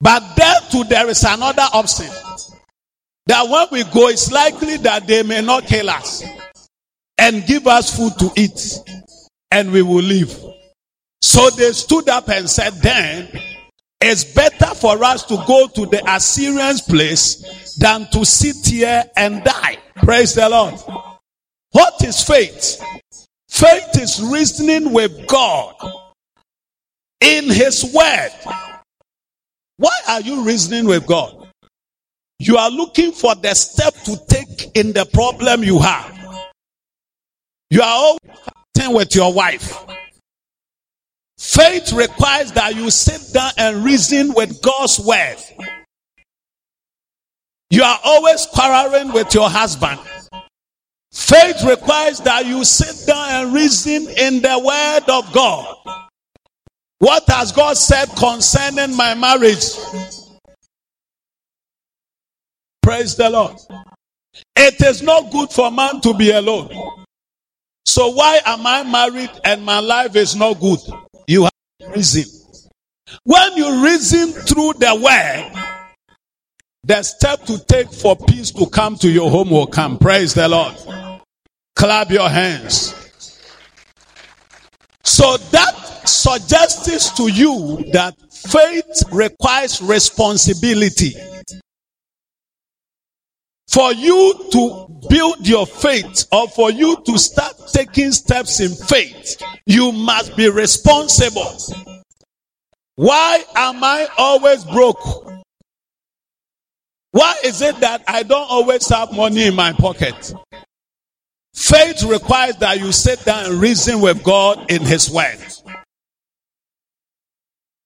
But 0.00 0.34
there 0.36 0.56
too, 0.70 0.84
there 0.84 1.08
is 1.08 1.22
another 1.24 1.66
option. 1.72 2.10
That 3.26 3.48
when 3.48 3.66
we 3.72 3.84
go, 3.92 4.08
it's 4.08 4.30
likely 4.30 4.76
that 4.78 5.06
they 5.06 5.22
may 5.22 5.40
not 5.40 5.66
kill 5.66 5.88
us 5.88 6.22
and 7.18 7.46
give 7.46 7.66
us 7.66 7.96
food 7.96 8.12
to 8.18 8.30
eat 8.36 8.78
and 9.50 9.72
we 9.72 9.82
will 9.82 10.02
live. 10.02 10.38
So 11.22 11.48
they 11.50 11.72
stood 11.72 12.08
up 12.08 12.28
and 12.28 12.48
said, 12.50 12.74
then 12.82 13.28
it's 14.00 14.24
better 14.24 14.74
for 14.74 15.02
us 15.02 15.24
to 15.24 15.42
go 15.46 15.66
to 15.68 15.86
the 15.86 16.02
Assyrians' 16.06 16.82
place 16.82 17.74
than 17.76 18.06
to 18.12 18.24
sit 18.26 18.66
here 18.66 19.04
and 19.16 19.42
die. 19.42 19.78
Praise 19.96 20.34
the 20.34 20.48
Lord. 20.48 20.74
What 21.70 22.04
is 22.04 22.22
faith? 22.22 22.82
Faith 23.48 23.98
is 23.98 24.22
reasoning 24.22 24.92
with 24.92 25.26
God 25.26 25.74
in 27.20 27.44
His 27.44 27.84
Word. 27.94 28.30
Why 29.76 29.96
are 30.08 30.20
you 30.20 30.44
reasoning 30.44 30.86
with 30.86 31.06
God? 31.06 31.43
You 32.38 32.56
are 32.56 32.70
looking 32.70 33.12
for 33.12 33.34
the 33.34 33.54
step 33.54 33.94
to 34.04 34.16
take 34.28 34.76
in 34.76 34.92
the 34.92 35.04
problem 35.06 35.62
you 35.62 35.78
have. 35.78 36.14
You 37.70 37.82
are 37.82 37.96
always 37.96 38.20
fighting 38.74 38.94
with 38.94 39.14
your 39.14 39.32
wife. 39.32 39.84
Faith 41.38 41.92
requires 41.92 42.52
that 42.52 42.74
you 42.74 42.90
sit 42.90 43.32
down 43.32 43.52
and 43.58 43.84
reason 43.84 44.32
with 44.34 44.60
God's 44.62 44.98
word. 44.98 45.36
You 47.70 47.82
are 47.82 47.98
always 48.04 48.46
quarreling 48.46 49.12
with 49.12 49.34
your 49.34 49.50
husband. 49.50 50.00
Faith 51.12 51.62
requires 51.64 52.20
that 52.20 52.46
you 52.46 52.64
sit 52.64 53.06
down 53.06 53.28
and 53.30 53.54
reason 53.54 54.08
in 54.18 54.42
the 54.42 54.58
word 54.58 55.08
of 55.08 55.32
God. 55.32 55.76
What 56.98 57.24
has 57.28 57.52
God 57.52 57.76
said 57.76 58.06
concerning 58.16 58.96
my 58.96 59.14
marriage? 59.14 59.64
Praise 62.84 63.16
the 63.16 63.30
Lord. 63.30 63.56
It 64.56 64.78
is 64.82 65.00
not 65.00 65.32
good 65.32 65.48
for 65.48 65.70
man 65.70 66.02
to 66.02 66.12
be 66.12 66.32
alone. 66.32 66.68
So 67.86 68.10
why 68.10 68.40
am 68.44 68.66
I 68.66 68.82
married 68.82 69.30
and 69.42 69.64
my 69.64 69.80
life 69.80 70.14
is 70.16 70.36
not 70.36 70.60
good? 70.60 70.80
You 71.26 71.44
have 71.44 71.96
reason. 71.96 72.24
When 73.22 73.56
you 73.56 73.82
reason 73.82 74.32
through 74.32 74.74
the 74.74 74.94
word, 75.02 75.50
the 76.82 77.02
step 77.02 77.46
to 77.46 77.58
take 77.64 77.90
for 77.90 78.16
peace 78.16 78.50
to 78.50 78.66
come 78.66 78.96
to 78.96 79.08
your 79.08 79.30
home 79.30 79.48
will 79.48 79.66
come. 79.66 79.96
Praise 79.96 80.34
the 80.34 80.46
Lord. 80.46 80.74
Clap 81.76 82.10
your 82.10 82.28
hands. 82.28 82.94
So 85.04 85.38
that 85.38 86.06
suggests 86.06 87.16
to 87.16 87.28
you 87.32 87.82
that 87.92 88.14
faith 88.30 89.04
requires 89.10 89.80
responsibility. 89.80 91.14
For 93.74 93.92
you 93.92 94.34
to 94.52 94.86
build 95.10 95.48
your 95.48 95.66
faith 95.66 96.26
or 96.30 96.46
for 96.46 96.70
you 96.70 96.96
to 97.06 97.18
start 97.18 97.54
taking 97.72 98.12
steps 98.12 98.60
in 98.60 98.70
faith, 98.70 99.42
you 99.66 99.90
must 99.90 100.36
be 100.36 100.48
responsible. 100.48 101.58
Why 102.94 103.42
am 103.56 103.82
I 103.82 104.06
always 104.16 104.62
broke? 104.64 105.26
Why 107.10 107.34
is 107.44 107.62
it 107.62 107.80
that 107.80 108.04
I 108.06 108.22
don't 108.22 108.48
always 108.48 108.88
have 108.90 109.12
money 109.12 109.44
in 109.44 109.56
my 109.56 109.72
pocket? 109.72 110.32
Faith 111.52 112.04
requires 112.04 112.54
that 112.58 112.78
you 112.78 112.92
sit 112.92 113.24
down 113.24 113.46
and 113.46 113.60
reason 113.60 114.00
with 114.00 114.22
God 114.22 114.70
in 114.70 114.82
His 114.82 115.10
Word. 115.10 115.38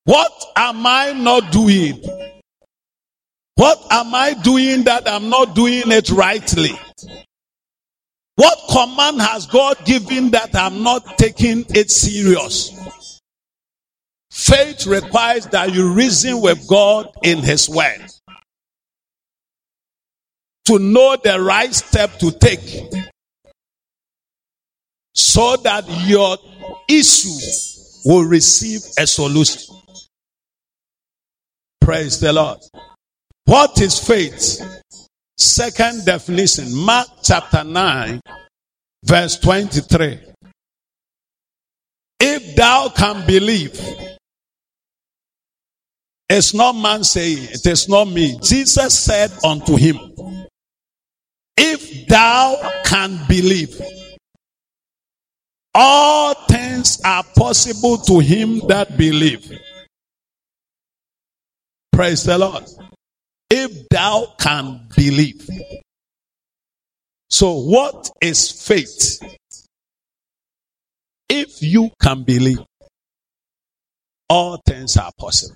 What 0.04 0.32
am 0.54 0.86
I 0.86 1.12
not 1.12 1.50
doing? 1.50 2.02
What 3.58 3.84
am 3.90 4.14
I 4.14 4.34
doing 4.34 4.84
that 4.84 5.08
I'm 5.08 5.30
not 5.30 5.56
doing 5.56 5.82
it 5.86 6.10
rightly? 6.10 6.78
What 8.36 8.56
command 8.70 9.20
has 9.20 9.46
God 9.46 9.84
given 9.84 10.30
that 10.30 10.54
I'm 10.54 10.84
not 10.84 11.18
taking 11.18 11.64
it 11.70 11.90
serious? 11.90 12.70
Faith 14.30 14.86
requires 14.86 15.46
that 15.46 15.74
you 15.74 15.92
reason 15.92 16.40
with 16.40 16.68
God 16.68 17.10
in 17.24 17.38
His 17.38 17.68
Word 17.68 18.06
to 20.66 20.78
know 20.78 21.16
the 21.16 21.40
right 21.40 21.74
step 21.74 22.16
to 22.20 22.30
take 22.30 22.60
so 25.14 25.56
that 25.56 25.84
your 26.06 26.38
issue 26.86 27.40
will 28.04 28.22
receive 28.22 28.82
a 29.00 29.04
solution. 29.04 29.74
Praise 31.80 32.20
the 32.20 32.32
Lord. 32.32 32.60
What 33.48 33.80
is 33.80 33.98
faith? 33.98 34.60
Second 35.38 36.04
definition, 36.04 36.66
Mark 36.84 37.08
chapter 37.22 37.64
9, 37.64 38.20
verse 39.04 39.38
23. 39.38 40.20
If 42.20 42.54
thou 42.54 42.90
can 42.94 43.26
believe, 43.26 43.80
it's 46.28 46.52
not 46.52 46.74
man 46.74 47.04
saying, 47.04 47.38
it 47.52 47.64
is 47.64 47.88
not 47.88 48.08
me. 48.08 48.38
Jesus 48.42 48.98
said 48.98 49.32
unto 49.42 49.76
him, 49.76 49.96
If 51.56 52.06
thou 52.06 52.82
can 52.84 53.18
believe, 53.28 53.80
all 55.74 56.34
things 56.34 57.00
are 57.02 57.24
possible 57.34 57.96
to 57.96 58.18
him 58.18 58.60
that 58.68 58.98
believe. 58.98 59.50
Praise 61.90 62.24
the 62.24 62.36
Lord 62.36 62.87
if 63.50 63.88
thou 63.88 64.34
can 64.38 64.80
believe. 64.96 65.48
So, 67.30 67.52
what 67.60 68.10
is 68.20 68.50
faith? 68.50 69.20
If 71.28 71.62
you 71.62 71.90
can 72.00 72.22
believe, 72.22 72.58
all 74.28 74.60
things 74.66 74.96
are 74.96 75.10
possible 75.18 75.54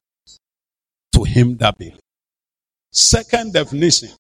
to 1.13 1.25
him 1.25 1.57
that 1.59 1.79
believes. 1.79 1.99
Second 2.93 3.55
definition 3.55 4.11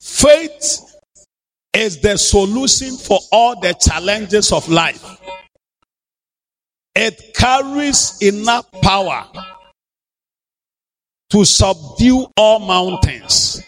faith 0.00 0.80
is 1.72 2.00
the 2.00 2.16
solution 2.16 2.96
for 2.96 3.18
all 3.32 3.58
the 3.60 3.72
challenges 3.74 4.52
of 4.52 4.68
life. 4.68 5.04
It 6.94 7.34
carries 7.34 8.20
enough 8.20 8.70
power 8.82 9.26
to 11.30 11.44
subdue 11.44 12.26
all 12.36 12.58
mountains 12.58 13.62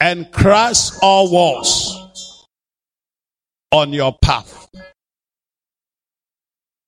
and 0.00 0.30
crush 0.32 0.90
all 1.02 1.30
walls 1.30 2.46
on 3.72 3.92
your 3.92 4.16
path. 4.22 4.68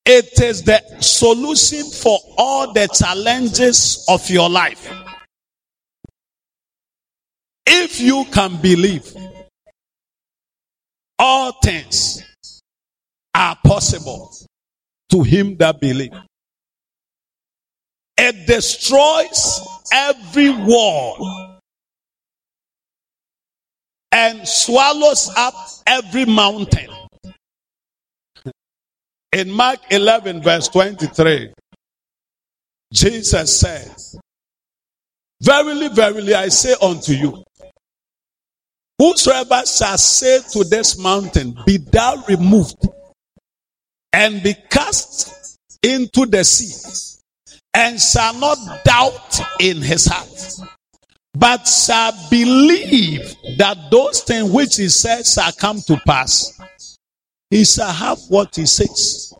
It 0.07 0.40
is 0.40 0.62
the 0.62 0.83
solution 1.01 1.85
for 1.90 2.18
all 2.38 2.73
the 2.73 2.88
challenges 2.88 4.05
of 4.09 4.29
your 4.31 4.49
life. 4.49 4.90
If 7.66 8.01
you 8.01 8.25
can 8.33 8.57
believe, 8.61 9.14
all 11.18 11.53
things 11.62 12.25
are 13.35 13.57
possible 13.64 14.33
to 15.11 15.23
him 15.23 15.57
that 15.59 15.81
believes. 15.81 16.16
It 18.23 18.47
destroys 18.47 19.61
every 19.91 20.51
wall 20.51 21.59
and 24.13 24.47
swallows 24.47 25.31
up 25.39 25.55
every 25.87 26.27
mountain. 26.27 26.91
In 29.33 29.51
Mark 29.51 29.79
11, 29.91 30.43
verse 30.43 30.69
23, 30.69 31.51
Jesus 32.93 33.59
said, 33.59 33.91
Verily, 35.41 35.89
verily, 35.89 36.35
I 36.35 36.49
say 36.49 36.75
unto 36.83 37.13
you, 37.13 37.43
Whosoever 38.99 39.63
shall 39.65 39.97
say 39.97 40.41
to 40.53 40.65
this 40.65 40.99
mountain, 40.99 41.57
Be 41.65 41.79
thou 41.79 42.23
removed 42.29 42.87
and 44.13 44.43
be 44.43 44.55
cast 44.69 45.57
into 45.83 46.27
the 46.27 46.45
sea, 46.45 47.10
and 47.75 48.01
shall 48.01 48.35
not 48.35 48.85
doubt 48.85 49.41
in 49.61 49.81
his 49.81 50.07
heart, 50.07 50.69
but 51.35 51.67
shall 51.67 52.13
believe 52.31 53.35
that 53.59 53.77
those 53.91 54.23
things 54.23 54.51
which 54.51 54.77
he 54.77 54.89
says 54.89 55.33
shall 55.35 55.53
come 55.53 55.81
to 55.83 55.97
pass, 56.07 56.59
he 57.51 57.65
shall 57.65 57.93
have 57.93 58.19
what 58.29 58.55
he 58.57 58.67
says. 58.67 59.35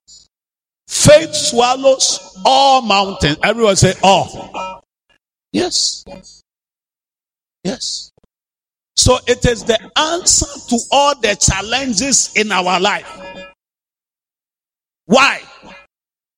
Faith 0.89 1.35
swallows 1.35 2.39
all 2.45 2.83
mountains. 2.83 3.39
Everyone 3.45 3.77
say, 3.77 3.95
all. 4.03 4.83
Yes. 5.53 6.05
Yes. 7.65 8.11
So 8.97 9.19
it 9.27 9.45
is 9.47 9.65
the 9.65 9.79
answer 9.97 10.47
to 10.69 10.79
all 10.91 11.15
the 11.21 11.35
challenges 11.37 12.33
in 12.35 12.53
our 12.53 12.79
life. 12.81 13.09
Why? 15.07 15.41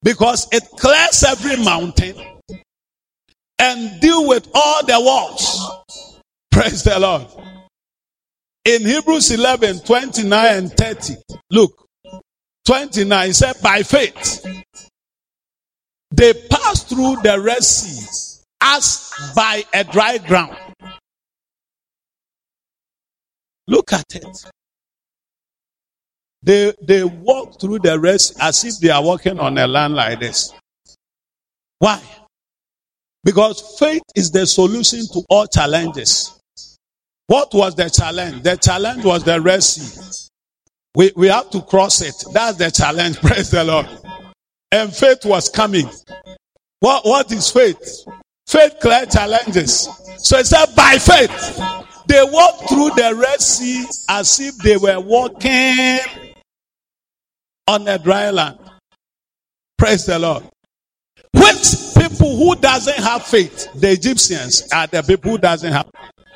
Because 0.03 0.49
it 0.53 0.65
clears 0.79 1.23
every 1.23 1.63
mountain 1.63 2.17
and 3.59 4.01
deal 4.01 4.27
with 4.27 4.49
all 4.55 4.85
the 4.85 5.01
walls. 5.01 5.71
Praise 6.51 6.83
the 6.83 6.99
Lord. 6.99 7.27
In 8.65 8.83
Hebrews 8.83 9.31
11, 9.31 9.81
29 9.81 10.57
and 10.57 10.73
30, 10.73 11.15
look, 11.51 11.87
29, 12.65 13.33
said, 13.33 13.57
by 13.63 13.83
faith, 13.83 14.45
they 16.11 16.33
passed 16.33 16.89
through 16.89 17.17
the 17.23 17.41
Red 17.41 17.63
Sea 17.63 18.07
as 18.61 19.13
by 19.35 19.65
a 19.75 19.85
dry 19.85 20.19
ground. 20.19 20.57
Look 23.67 23.93
at 23.93 24.15
it. 24.15 24.45
They, 26.43 26.73
they 26.83 27.05
walk 27.05 27.61
through 27.61 27.81
the 27.81 27.99
Red 27.99 28.21
Sea 28.21 28.35
as 28.41 28.65
if 28.65 28.79
they 28.79 28.91
are 28.91 29.03
walking 29.03 29.39
on 29.39 29.57
a 29.59 29.67
land 29.67 29.95
like 29.95 30.19
this. 30.21 30.53
Why? 31.79 32.01
Because 33.25 33.79
faith 33.79 34.03
is 34.17 34.31
the 34.31 34.47
solution 34.47 35.01
to 35.13 35.23
all 35.29 35.47
challenges. 35.47 36.39
What 37.29 37.55
was 37.55 37.77
the 37.77 37.89
challenge? 37.89 38.43
The 38.43 38.57
challenge 38.57 39.05
was 39.05 39.23
the 39.25 39.41
Red 39.41 39.63
Sea. 39.63 40.29
We, 40.95 41.13
we 41.17 41.29
have 41.29 41.49
to 41.51 41.63
cross 41.63 42.03
it. 42.03 42.15
That's 42.33 42.59
the 42.59 42.71
challenge. 42.71 43.17
Praise 43.21 43.51
the 43.51 43.65
Lord. 43.65 43.87
And 44.73 44.95
faith 44.95 45.25
was 45.25 45.49
coming. 45.49 45.89
What, 46.81 47.05
what 47.05 47.31
is 47.31 47.51
faith? 47.51 48.05
Faith 48.49 48.75
clear 48.81 49.07
challenges. 49.07 49.89
So 50.19 50.39
it 50.39 50.47
said 50.47 50.67
by 50.75 50.99
faith. 50.99 51.61
They 52.07 52.23
walked 52.25 52.69
through 52.69 52.91
the 52.91 53.15
Red 53.17 53.41
Sea 53.41 53.87
as 54.09 54.41
if 54.41 54.57
they 54.59 54.77
were 54.77 55.01
walking 55.01 56.01
on 57.73 57.89
a 57.89 57.99
dry 57.99 58.31
land. 58.31 58.59
Praise 59.79 60.07
the 60.07 60.19
Lord. 60.19 60.45
Which 61.35 61.75
people 61.97 62.37
who 62.37 62.55
doesn't 62.57 62.99
have 62.99 63.25
faith, 63.25 63.69
the 63.75 63.91
Egyptians 63.91 64.69
are 64.73 64.87
the 64.87 65.03
people 65.03 65.33
who 65.33 65.39
doesn't 65.39 65.73
have. 65.73 65.91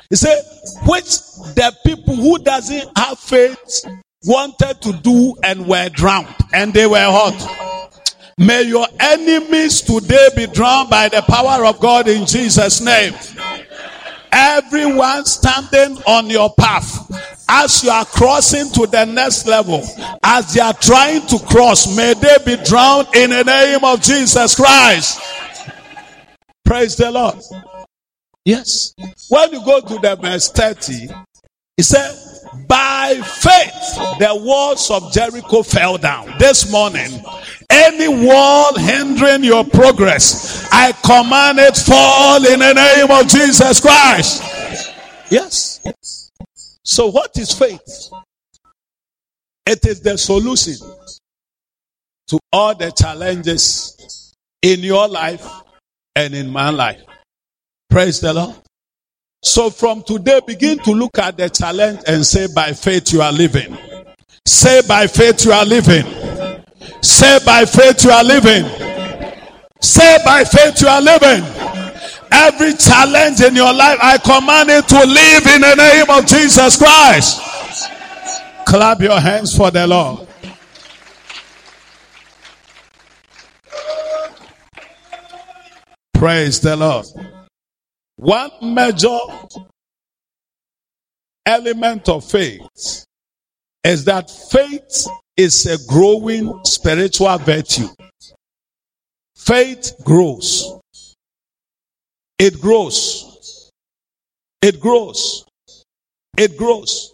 He 0.09 0.15
said, 0.15 0.41
which 0.85 1.09
the 1.55 1.75
people 1.85 2.15
who 2.15 2.39
doesn't 2.39 2.97
have 2.97 3.19
faith 3.19 3.85
wanted 4.25 4.81
to 4.81 4.93
do 4.93 5.35
and 5.43 5.67
were 5.67 5.89
drowned 5.89 6.33
and 6.53 6.73
they 6.73 6.87
were 6.87 6.97
hot. 6.97 7.93
May 8.39 8.63
your 8.63 8.87
enemies 8.99 9.81
today 9.81 10.29
be 10.35 10.47
drowned 10.47 10.89
by 10.89 11.09
the 11.09 11.21
power 11.21 11.65
of 11.65 11.79
God 11.79 12.07
in 12.07 12.25
Jesus' 12.25 12.81
name. 12.81 13.13
Everyone 14.39 15.25
standing 15.25 15.97
on 16.05 16.29
your 16.29 16.53
path 16.53 17.09
as 17.49 17.83
you 17.83 17.89
are 17.89 18.05
crossing 18.05 18.69
to 18.73 18.85
the 18.85 19.05
next 19.05 19.47
level, 19.47 19.83
as 20.23 20.53
they 20.53 20.61
are 20.61 20.73
trying 20.73 21.25
to 21.25 21.39
cross, 21.39 21.95
may 21.97 22.13
they 22.13 22.37
be 22.45 22.63
drowned 22.63 23.07
in 23.15 23.31
the 23.31 23.43
name 23.43 23.83
of 23.83 23.99
Jesus 23.99 24.53
Christ. 24.53 25.19
Praise 26.63 26.95
the 26.95 27.09
Lord. 27.09 27.37
Yes. 28.45 28.93
When 29.27 29.51
you 29.53 29.65
go 29.65 29.81
to 29.81 29.97
the 29.97 30.15
verse 30.15 30.51
30, 30.51 31.09
he 31.77 31.83
said, 31.83 32.26
by 32.67 33.15
faith, 33.23 34.19
the 34.19 34.35
walls 34.35 34.91
of 34.91 35.11
Jericho 35.11 35.63
fell 35.63 35.97
down. 35.97 36.33
This 36.37 36.71
morning, 36.71 37.23
any 37.69 38.07
wall 38.27 38.75
hindering 38.77 39.43
your 39.43 39.63
progress, 39.63 40.67
I 40.71 40.91
command 40.91 41.59
it 41.59 41.77
fall 41.77 42.45
in 42.45 42.59
the 42.59 42.73
name 42.73 43.11
of 43.11 43.27
Jesus 43.27 43.79
Christ. 43.79 44.43
Yes. 45.29 46.31
So, 46.83 47.07
what 47.07 47.37
is 47.37 47.51
faith? 47.51 48.09
It 49.65 49.85
is 49.85 50.01
the 50.01 50.17
solution 50.17 50.75
to 52.27 52.39
all 52.53 52.75
the 52.75 52.91
challenges 52.91 54.33
in 54.61 54.79
your 54.79 55.07
life 55.07 55.45
and 56.15 56.33
in 56.33 56.49
my 56.49 56.69
life. 56.69 57.01
Praise 57.89 58.19
the 58.19 58.33
Lord. 58.33 58.55
So 59.43 59.69
from 59.69 60.03
today, 60.03 60.41
begin 60.45 60.79
to 60.79 60.91
look 60.91 61.19
at 61.19 61.37
the 61.37 61.49
challenge 61.49 62.01
and 62.07 62.25
say, 62.25 62.47
by 62.53 62.73
faith 62.73 63.13
you 63.13 63.21
are 63.21 63.31
living. 63.31 63.77
Say, 64.45 64.81
by 64.87 65.07
faith 65.07 65.45
you 65.45 65.51
are 65.51 65.65
living. 65.65 66.05
Say, 67.01 67.39
by 67.45 67.65
faith 67.65 68.03
you 68.03 68.11
are 68.11 68.23
living. 68.23 68.65
Say, 69.81 70.17
by 70.25 70.43
faith 70.43 70.81
you 70.81 70.87
are 70.87 71.01
living. 71.01 71.43
Every 72.31 72.73
challenge 72.73 73.41
in 73.41 73.55
your 73.55 73.73
life, 73.73 73.99
I 74.01 74.17
command 74.17 74.69
it 74.69 74.87
to 74.89 74.99
live 75.05 75.47
in 75.47 75.61
the 75.61 75.75
name 75.75 76.09
of 76.09 76.25
Jesus 76.25 76.77
Christ. 76.77 77.41
Clap 78.65 78.99
your 78.99 79.19
hands 79.19 79.55
for 79.55 79.71
the 79.71 79.87
Lord. 79.87 80.27
Praise 86.13 86.59
the 86.59 86.75
Lord. 86.75 87.05
One 88.17 88.51
major 88.61 89.17
element 91.45 92.09
of 92.09 92.29
faith 92.29 93.05
is 93.83 94.05
that 94.05 94.29
faith 94.29 95.07
is 95.37 95.65
a 95.65 95.77
growing 95.87 96.59
spiritual 96.65 97.37
virtue. 97.37 97.87
Faith 99.35 99.93
grows. 100.03 100.79
It 102.39 102.59
grows. 102.59 103.71
It 104.61 104.79
grows. 104.81 105.45
It 106.35 106.57
grows. 106.57 107.13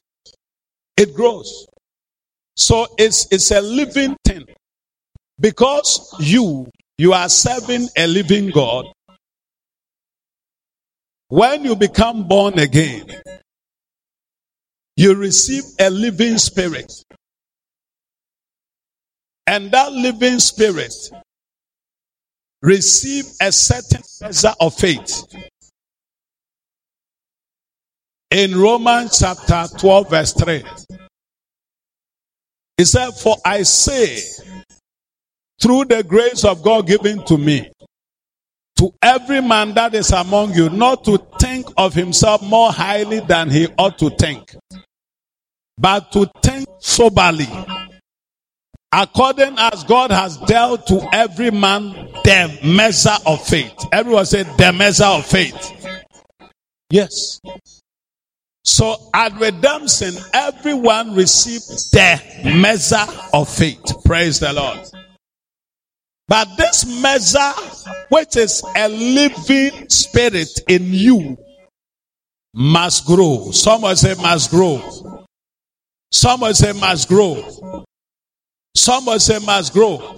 It 0.98 1.14
grows. 1.14 1.68
So 2.56 2.88
it's, 2.98 3.28
it's 3.32 3.52
a 3.52 3.62
living 3.62 4.16
thing. 4.26 4.46
Because 5.40 6.16
you, 6.20 6.70
you 6.98 7.14
are 7.14 7.28
serving 7.30 7.90
a 7.98 8.08
living 8.08 8.50
God, 8.52 8.86
when 11.34 11.66
you 11.66 11.76
become 11.76 12.28
born 12.28 12.60
again, 12.60 13.08
you 14.96 15.16
receive 15.16 15.64
a 15.80 15.90
living 15.90 16.38
spirit. 16.38 16.94
And 19.48 19.72
that 19.72 19.92
living 19.92 20.38
spirit 20.38 20.94
receive 22.62 23.26
a 23.42 23.52
certain 23.52 24.04
measure 24.22 24.54
of 24.60 24.76
faith. 24.76 25.24
In 28.30 28.56
Romans 28.56 29.18
chapter 29.18 29.76
12 29.80 30.10
verse 30.12 30.34
3, 30.34 30.64
he 32.78 32.86
said, 32.86 33.10
For 33.10 33.38
I 33.44 33.64
say, 33.64 34.20
through 35.60 35.86
the 35.86 36.04
grace 36.04 36.46
of 36.46 36.62
God 36.62 36.86
given 36.86 37.26
to 37.26 37.40
me, 37.40 37.72
to 38.78 38.94
every 39.02 39.42
man 39.42 39.74
that 39.76 39.94
is 39.94 40.12
among 40.12 40.54
you 40.54 40.70
not 40.70 41.04
to 41.06 41.18
think 41.40 41.68
of 41.78 41.94
himself 41.94 42.42
more 42.42 42.72
highly 42.72 43.20
than 43.22 43.50
he 43.50 43.68
ought 43.78 43.98
to 44.00 44.10
think, 44.10 44.56
but 45.78 46.12
to 46.12 46.30
think 46.42 46.68
soberly, 46.80 47.48
according 48.92 49.58
as 49.58 49.84
God 49.84 50.12
has 50.12 50.38
dealt 50.38 50.88
to 50.88 51.08
every 51.14 51.52
man 51.52 51.92
the 52.24 52.60
measure 52.64 53.18
of 53.26 53.46
faith. 53.46 53.74
Everyone 53.92 54.26
said 54.26 54.46
the 54.58 54.72
measure 54.74 55.06
of 55.06 55.26
faith. 55.26 55.72
Yes. 56.90 57.40
So 58.64 58.96
at 59.14 59.34
redemption, 59.40 60.14
everyone 60.34 61.16
received 61.16 61.92
the 61.92 62.22
measure 62.56 63.06
of 63.34 63.50
faith. 63.50 63.82
Praise 64.06 64.40
the 64.40 64.54
Lord. 64.54 64.80
But 66.28 66.56
this 66.58 66.86
measure, 67.02 67.54
which 68.10 68.38
is 68.38 68.64
a 68.76 68.88
living 68.88 69.90
spirit 69.90 70.50
in 70.68 70.94
you, 70.94 71.38
must 72.54 73.06
grow. 73.06 73.52
Someone 73.52 73.96
say 73.96 74.16
must 74.16 74.50
grow. 74.50 75.26
Someone 76.12 76.54
say 76.54 76.72
must 76.74 77.10
grow. 77.10 77.84
Someone 78.76 79.20
say 79.20 79.40
must 79.40 79.74
grow. 79.74 80.18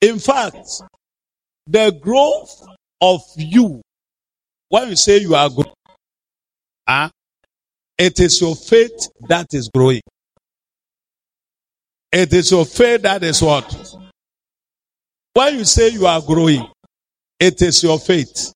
In 0.00 0.18
fact, 0.18 0.82
the 1.66 1.90
growth 2.00 2.64
of 3.00 3.22
you, 3.36 3.82
when 4.68 4.88
you 4.88 4.96
say 4.96 5.18
you 5.18 5.34
are 5.34 5.48
growing, 5.48 5.74
ah, 6.86 7.10
it 7.98 8.18
is 8.18 8.40
your 8.40 8.56
faith 8.56 9.08
that 9.28 9.46
is 9.52 9.68
growing. 9.68 10.00
It 12.12 12.32
is 12.32 12.50
your 12.50 12.64
faith 12.64 13.02
that 13.02 13.22
is 13.22 13.42
what? 13.42 13.99
When 15.34 15.58
you 15.58 15.64
say 15.64 15.88
you 15.88 16.06
are 16.06 16.20
growing, 16.20 16.66
it 17.38 17.62
is 17.62 17.82
your 17.82 17.98
faith. 17.98 18.52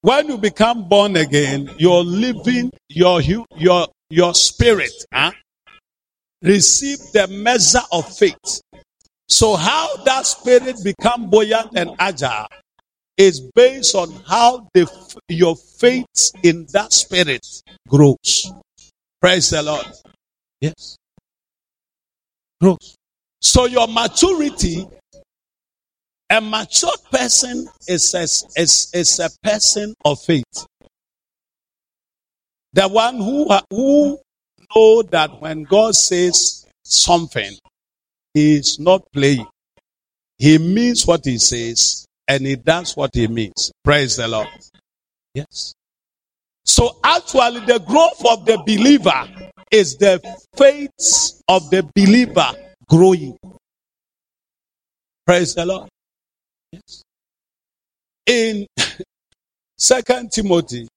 When 0.00 0.28
you 0.28 0.38
become 0.38 0.88
born 0.88 1.16
again, 1.16 1.70
you're 1.78 2.02
living 2.02 2.70
your 2.88 3.20
your 3.20 3.88
your 4.10 4.34
spirit, 4.34 4.92
huh? 5.12 5.32
receive 6.42 6.98
the 7.12 7.26
measure 7.28 7.86
of 7.92 8.08
faith. 8.16 8.60
So 9.28 9.56
how 9.56 9.96
that 10.04 10.26
spirit 10.26 10.76
become 10.82 11.30
buoyant 11.30 11.70
and 11.76 11.90
agile 11.98 12.46
is 13.16 13.40
based 13.54 13.94
on 13.94 14.10
how 14.26 14.68
the 14.74 14.88
your 15.28 15.56
faith 15.56 16.32
in 16.42 16.66
that 16.72 16.92
spirit 16.92 17.46
grows. 17.88 18.52
Praise 19.20 19.50
the 19.50 19.62
Lord. 19.62 19.86
Yes. 20.60 20.96
Grows. 22.60 22.96
So 23.40 23.66
your 23.66 23.86
maturity 23.86 24.86
a 26.32 26.40
mature 26.40 26.96
person 27.10 27.68
is 27.86 28.14
a, 28.14 28.22
is, 28.22 28.90
is 28.94 29.20
a 29.20 29.28
person 29.46 29.94
of 30.02 30.18
faith. 30.22 30.66
The 32.72 32.88
one 32.88 33.16
who, 33.16 33.50
who 33.70 34.18
know 34.74 35.02
that 35.02 35.42
when 35.42 35.64
God 35.64 35.94
says 35.94 36.66
something, 36.84 37.52
he 38.32 38.56
is 38.56 38.80
not 38.80 39.02
playing. 39.12 39.46
He 40.38 40.56
means 40.56 41.06
what 41.06 41.20
he 41.26 41.36
says 41.36 42.06
and 42.26 42.46
he 42.46 42.56
does 42.56 42.96
what 42.96 43.10
he 43.12 43.28
means. 43.28 43.70
Praise 43.84 44.16
the 44.16 44.26
Lord. 44.26 44.48
Yes. 45.34 45.74
So 46.64 46.98
actually 47.04 47.60
the 47.66 47.80
growth 47.80 48.24
of 48.24 48.46
the 48.46 48.56
believer 48.64 49.50
is 49.70 49.98
the 49.98 50.18
faith 50.56 51.42
of 51.46 51.68
the 51.68 51.82
believer 51.94 52.52
growing. 52.88 53.36
Praise 55.26 55.54
the 55.54 55.66
Lord. 55.66 55.90
Yes. 56.72 57.02
In 58.26 58.66
Second 59.78 60.32
Timothy, 60.32 60.88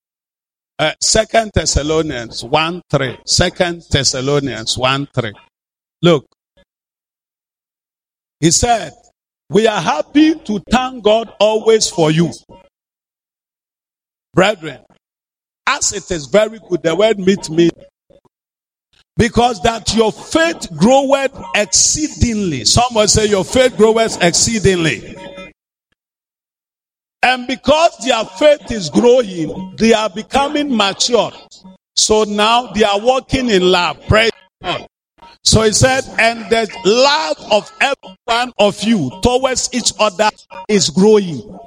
uh, 0.78 0.94
Second 1.02 1.52
Thessalonians 1.54 2.44
1 2.44 2.82
3. 2.90 3.18
Second 3.26 3.84
Thessalonians 3.90 4.78
1 4.78 5.08
3. 5.14 5.34
Look. 6.02 6.26
He 8.40 8.52
said, 8.52 8.92
We 9.50 9.68
are 9.68 9.82
happy 9.82 10.36
to 10.36 10.62
thank 10.70 11.04
God 11.04 11.32
always 11.40 11.90
for 11.90 12.12
you. 12.12 12.32
Brethren, 14.34 14.82
as 15.66 15.94
it 15.94 16.12
is 16.12 16.28
very 16.28 16.60
good, 16.70 16.84
the 16.84 16.96
word 16.96 17.20
meet 17.20 17.50
me. 17.50 17.70
Because 19.18 19.62
that 19.64 19.96
your 19.96 20.12
faith 20.12 20.68
groweth 20.76 21.34
exceedingly. 21.56 22.66
Someone 22.66 23.08
say 23.08 23.28
your 23.28 23.46
faith 23.46 23.78
groweth 23.78 24.22
exceedingly. 24.22 25.16
And 27.26 27.48
because 27.48 27.98
their 28.06 28.24
faith 28.24 28.72
is 28.72 28.92
growing, 28.92 29.74
they 29.78 29.94
are 29.94 30.12
becoming 30.12 30.78
mature. 30.78 31.32
So 31.96 32.24
now 32.24 32.68
they 32.68 32.84
are 32.84 33.00
walking 33.00 33.50
in 33.50 33.64
love. 33.64 34.00
Praise 34.08 34.30
God. 34.62 34.86
So 35.44 35.64
he 35.64 35.72
said, 35.72 36.04
and 36.20 36.48
the 36.52 36.70
love 36.86 37.52
of 37.52 37.72
every 37.82 38.16
one 38.26 38.54
of 38.60 38.80
you 38.84 39.10
towards 39.24 39.72
each 39.74 39.92
other 40.00 40.30
is 40.70 40.92
growing. 40.92 41.58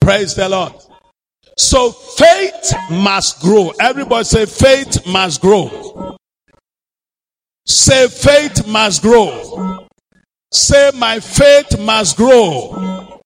Praise 0.00 0.34
the 0.34 0.48
Lord. 0.48 0.72
So 1.56 1.92
faith 1.92 2.74
must 2.90 3.40
grow. 3.40 3.72
Everybody 3.78 4.24
say 4.24 4.46
faith 4.46 5.06
must 5.06 5.40
grow. 5.40 6.16
Say 7.64 8.08
faith 8.08 8.66
must 8.66 9.02
grow. 9.02 9.86
Say 10.50 10.90
my 10.96 11.20
faith 11.20 11.78
must 11.78 12.16
grow. 12.16 13.19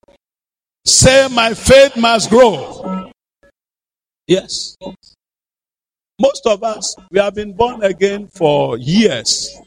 Say, 0.86 1.28
my 1.30 1.54
faith 1.54 1.96
must 1.96 2.30
grow. 2.30 3.10
Yes. 4.26 4.76
Most 6.20 6.46
of 6.46 6.62
us, 6.62 6.94
we 7.10 7.18
have 7.18 7.34
been 7.34 7.52
born 7.52 7.82
again 7.82 8.28
for 8.28 8.78
years, 8.78 9.58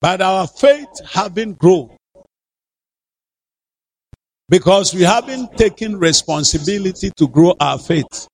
but 0.00 0.20
our 0.20 0.46
faith 0.46 0.88
haven't 1.10 1.58
grown 1.58 1.96
because 4.48 4.94
we 4.94 5.02
haven't 5.02 5.56
taken 5.56 5.98
responsibility 5.98 7.10
to 7.16 7.26
grow 7.26 7.54
our 7.58 7.78
faith. 7.78 8.28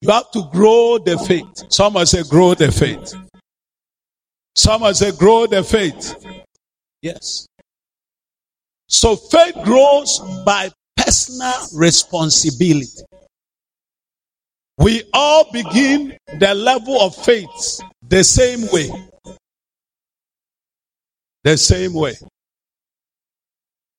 You 0.00 0.10
have 0.10 0.30
to 0.32 0.48
grow 0.50 0.98
the 0.98 1.18
faith. 1.18 1.70
Someone 1.70 2.06
say, 2.06 2.22
grow 2.22 2.54
the 2.54 2.72
faith. 2.72 3.14
Someone 4.56 4.94
say, 4.94 5.12
grow 5.12 5.46
the 5.46 5.62
faith. 5.62 6.14
Yes. 7.02 7.46
So 8.90 9.14
faith 9.14 9.54
grows 9.62 10.18
by 10.44 10.70
personal 10.96 11.54
responsibility. 11.74 13.02
We 14.78 15.04
all 15.14 15.50
begin 15.52 16.18
the 16.38 16.54
level 16.54 17.00
of 17.00 17.14
faith 17.14 17.80
the 18.08 18.24
same 18.24 18.66
way. 18.72 18.90
The 21.44 21.56
same 21.56 21.94
way. 21.94 22.14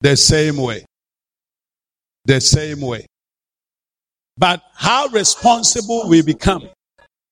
The 0.01 0.17
same 0.17 0.57
way. 0.57 0.85
The 2.25 2.41
same 2.41 2.81
way. 2.81 3.05
But 4.37 4.61
how 4.75 5.07
responsible 5.07 6.09
we 6.09 6.21
become 6.21 6.67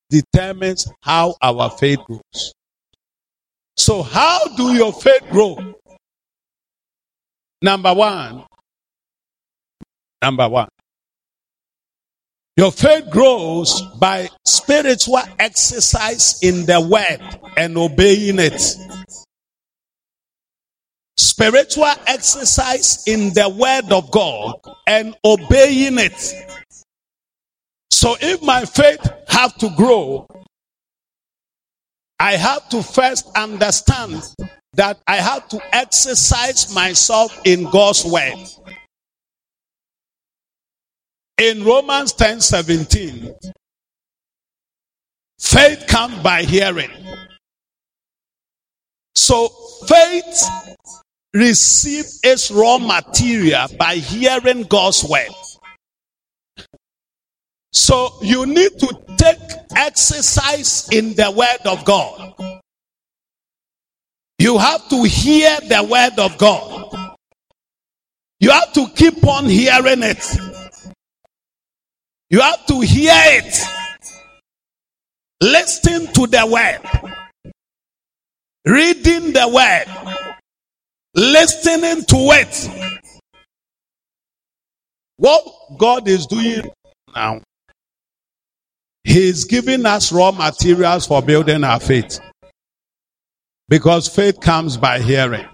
determines 0.08 0.90
how 1.02 1.34
our 1.42 1.70
faith 1.70 1.98
grows. 2.06 2.54
So, 3.76 4.02
how 4.02 4.46
do 4.56 4.74
your 4.74 4.92
faith 4.92 5.22
grow? 5.30 5.74
Number 7.62 7.92
one. 7.92 8.44
Number 10.22 10.48
one. 10.48 10.68
Your 12.56 12.72
faith 12.72 13.10
grows 13.10 13.80
by 13.98 14.28
spiritual 14.44 15.22
exercise 15.38 16.42
in 16.42 16.66
the 16.66 16.80
word 16.80 17.20
and 17.56 17.76
obeying 17.76 18.38
it. 18.38 18.60
Spiritual 21.16 21.92
exercise 22.06 23.06
in 23.06 23.32
the 23.34 23.48
word 23.48 23.92
of 23.92 24.10
God 24.10 24.56
and 24.86 25.14
obeying 25.24 25.98
it. 25.98 26.34
So 27.90 28.16
if 28.20 28.42
my 28.42 28.64
faith 28.64 29.06
have 29.28 29.56
to 29.58 29.70
grow, 29.76 30.26
I 32.18 32.32
have 32.32 32.68
to 32.70 32.82
first 32.82 33.30
understand 33.36 34.22
that 34.74 34.98
I 35.06 35.16
have 35.16 35.48
to 35.48 35.60
exercise 35.74 36.74
myself 36.74 37.40
in 37.44 37.64
God's 37.64 38.04
word. 38.04 38.34
In 41.38 41.64
Romans 41.64 42.12
10 42.12 42.40
17, 42.40 43.34
faith 45.38 45.86
comes 45.86 46.18
by 46.22 46.42
hearing. 46.42 46.90
So 49.14 49.48
faith 49.86 50.48
receives 51.34 52.20
its 52.22 52.50
raw 52.50 52.78
material 52.78 53.66
by 53.78 53.96
hearing 53.96 54.64
God's 54.64 55.04
word. 55.04 55.28
So 57.72 58.10
you 58.22 58.46
need 58.46 58.78
to 58.78 58.98
take 59.16 59.38
exercise 59.76 60.88
in 60.90 61.14
the 61.14 61.30
word 61.30 61.66
of 61.66 61.84
God. 61.84 62.59
You 64.40 64.56
have 64.56 64.88
to 64.88 65.02
hear 65.02 65.58
the 65.68 65.82
word 65.84 66.18
of 66.18 66.38
God. 66.38 67.16
You 68.38 68.50
have 68.50 68.72
to 68.72 68.88
keep 68.96 69.22
on 69.26 69.44
hearing 69.44 70.02
it. 70.02 70.24
You 72.30 72.40
have 72.40 72.64
to 72.68 72.80
hear 72.80 73.12
it. 73.12 73.60
Listen 75.42 76.10
to 76.14 76.26
the 76.26 76.46
word. 76.46 77.52
Reading 78.64 79.34
the 79.34 79.46
word. 79.46 80.34
Listening 81.14 82.02
to 82.04 82.16
it. 82.16 82.70
What 85.18 85.44
God 85.76 86.08
is 86.08 86.24
doing 86.24 86.62
now, 87.14 87.42
He 89.04 89.28
is 89.28 89.44
giving 89.44 89.84
us 89.84 90.10
raw 90.10 90.30
materials 90.30 91.06
for 91.06 91.20
building 91.20 91.62
our 91.62 91.78
faith. 91.78 92.20
Because 93.70 94.08
faith 94.08 94.40
comes 94.40 94.76
by 94.76 94.98
hearing. 94.98 95.46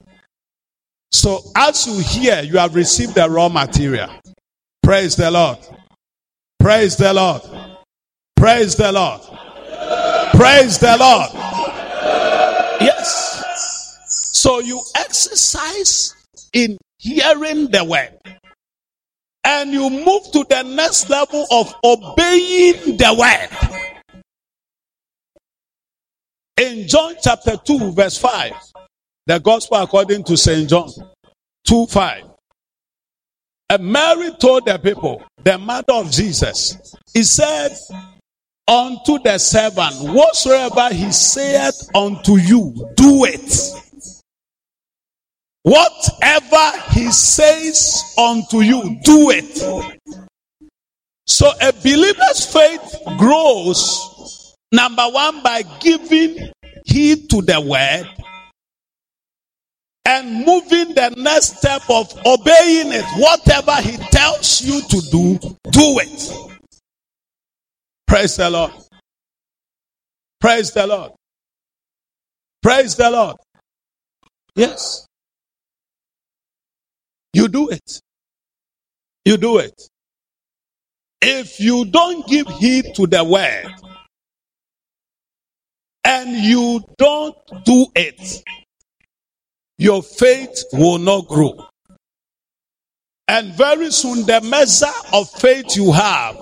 So 1.13 1.43
as 1.55 1.87
you 1.87 1.99
hear, 1.99 2.43
you 2.43 2.57
have 2.57 2.75
received 2.75 3.15
the 3.15 3.29
raw 3.29 3.51
material. 3.51 4.11
Praise 4.83 5.17
the 5.17 5.31
Lord. 5.31 5.59
Praise 6.59 6.97
the 6.97 7.13
Lord. 7.13 7.43
Praise 8.35 8.75
the 8.75 8.91
Lord. 8.91 9.21
Praise 10.33 10.79
the 10.79 10.97
Lord. 10.99 11.31
Yes. 12.81 14.01
So 14.33 14.61
you 14.61 14.81
exercise 14.97 16.15
in 16.55 16.79
hearing 16.99 17.71
the 17.71 17.85
word. 17.85 18.19
And 19.45 19.73
you 19.73 19.91
move 19.91 20.33
to 20.33 20.45
the 20.49 20.63
next 20.63 21.11
level 21.11 21.47
of 21.51 21.73
obeying 21.85 22.97
the 22.97 23.15
word. 23.19 23.86
In 26.59 26.89
John 26.89 27.15
chapter 27.23 27.57
2, 27.57 27.93
verse 27.93 28.17
5, 28.19 28.53
the 29.27 29.39
gospel 29.41 29.79
according 29.79 30.25
to 30.25 30.37
St. 30.37 30.69
John 30.69 30.89
2 31.67 31.87
5. 31.87 32.25
And 33.69 33.85
Mary 33.85 34.31
told 34.41 34.65
the 34.65 34.79
people, 34.79 35.23
the 35.43 35.59
mother 35.59 35.93
of 35.93 36.11
Jesus, 36.11 36.95
he 37.13 37.25
said 37.25 37.77
unto 38.69 39.19
the 39.19 39.39
servant, 39.39 39.97
whatsoever 40.15 40.95
he 40.95 41.11
saith 41.13 41.89
unto 41.95 42.37
you, 42.37 42.73
do 42.97 43.25
it. 43.25 43.83
Whatever 45.63 46.79
he 46.93 47.11
says 47.11 48.15
unto 48.17 48.61
you, 48.61 48.99
do 49.03 49.31
it. 49.31 49.59
So 51.27 51.51
a 51.61 51.73
believer's 51.73 52.47
faith 52.47 53.03
grows, 53.19 54.36
number 54.77 55.09
one, 55.09 55.43
by 55.43 55.63
giving 55.81 56.53
heed 56.85 57.29
to 57.31 57.43
the 57.43 57.61
word 57.61 58.07
and 60.05 60.47
moving 60.47 60.95
the 60.95 61.13
next 61.17 61.59
step 61.59 61.83
of 61.91 62.13
obeying 62.25 62.93
it. 62.93 63.05
Whatever 63.17 63.75
he 63.83 63.97
tells 63.97 64.63
you 64.63 64.81
to 64.83 65.01
do, 65.11 65.39
do 65.71 65.99
it. 65.99 66.61
Praise 68.07 68.37
the 68.37 68.49
Lord. 68.49 68.71
Praise 70.41 70.71
the 70.71 70.87
Lord. 70.87 71.13
Praise 72.63 72.95
the 72.95 73.11
Lord. 73.11 73.37
Yes. 74.55 75.07
You 77.33 77.49
do 77.49 77.69
it. 77.71 78.01
You 79.25 79.37
do 79.37 79.59
it. 79.59 79.75
If 81.21 81.59
you 81.59 81.85
don't 81.87 82.27
give 82.29 82.47
heed 82.47 82.95
to 82.95 83.07
the 83.07 83.25
word 83.25 83.67
and 86.07 86.31
you 86.37 86.81
don't 86.99 87.37
do 87.65 87.87
it, 87.97 88.45
your 89.77 90.03
faith 90.03 90.65
will 90.73 90.99
not 90.99 91.27
grow. 91.27 91.67
And 93.27 93.53
very 93.55 93.91
soon, 93.91 94.25
the 94.25 94.41
measure 94.41 94.87
of 95.13 95.29
faith 95.29 95.77
you 95.77 95.91
have 95.91 96.39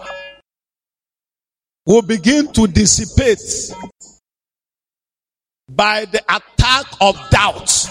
will 1.87 2.03
begin 2.03 2.53
to 2.53 2.67
dissipate 2.67 3.73
by 5.71 6.05
the 6.05 6.23
attack 6.29 6.85
of 7.01 7.17
doubt. 7.31 7.89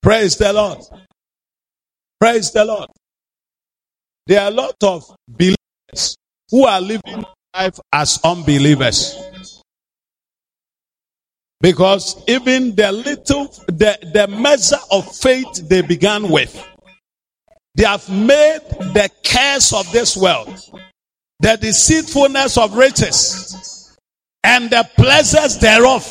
Praise 0.00 0.36
the 0.36 0.52
Lord. 0.52 0.78
Praise 2.20 2.52
the 2.52 2.64
Lord. 2.64 2.88
There 4.28 4.40
are 4.40 4.48
a 4.48 4.54
lot 4.54 4.76
of 4.84 5.04
believers 5.26 6.16
who 6.50 6.64
are 6.64 6.80
living 6.80 7.24
life 7.54 7.80
as 7.92 8.20
unbelievers. 8.22 9.18
Because 11.60 12.22
even 12.28 12.74
the 12.76 12.92
little, 12.92 13.46
the, 13.66 13.98
the 14.12 14.28
measure 14.28 14.78
of 14.92 15.12
faith 15.16 15.68
they 15.68 15.82
began 15.82 16.28
with, 16.28 16.64
they 17.74 17.84
have 17.84 18.08
made 18.08 18.60
the 18.94 19.10
curse 19.24 19.72
of 19.72 19.90
this 19.92 20.16
world, 20.16 20.56
the 21.40 21.56
deceitfulness 21.56 22.56
of 22.58 22.74
riches, 22.76 23.96
and 24.44 24.70
the 24.70 24.88
pleasures 24.96 25.58
thereof. 25.58 26.04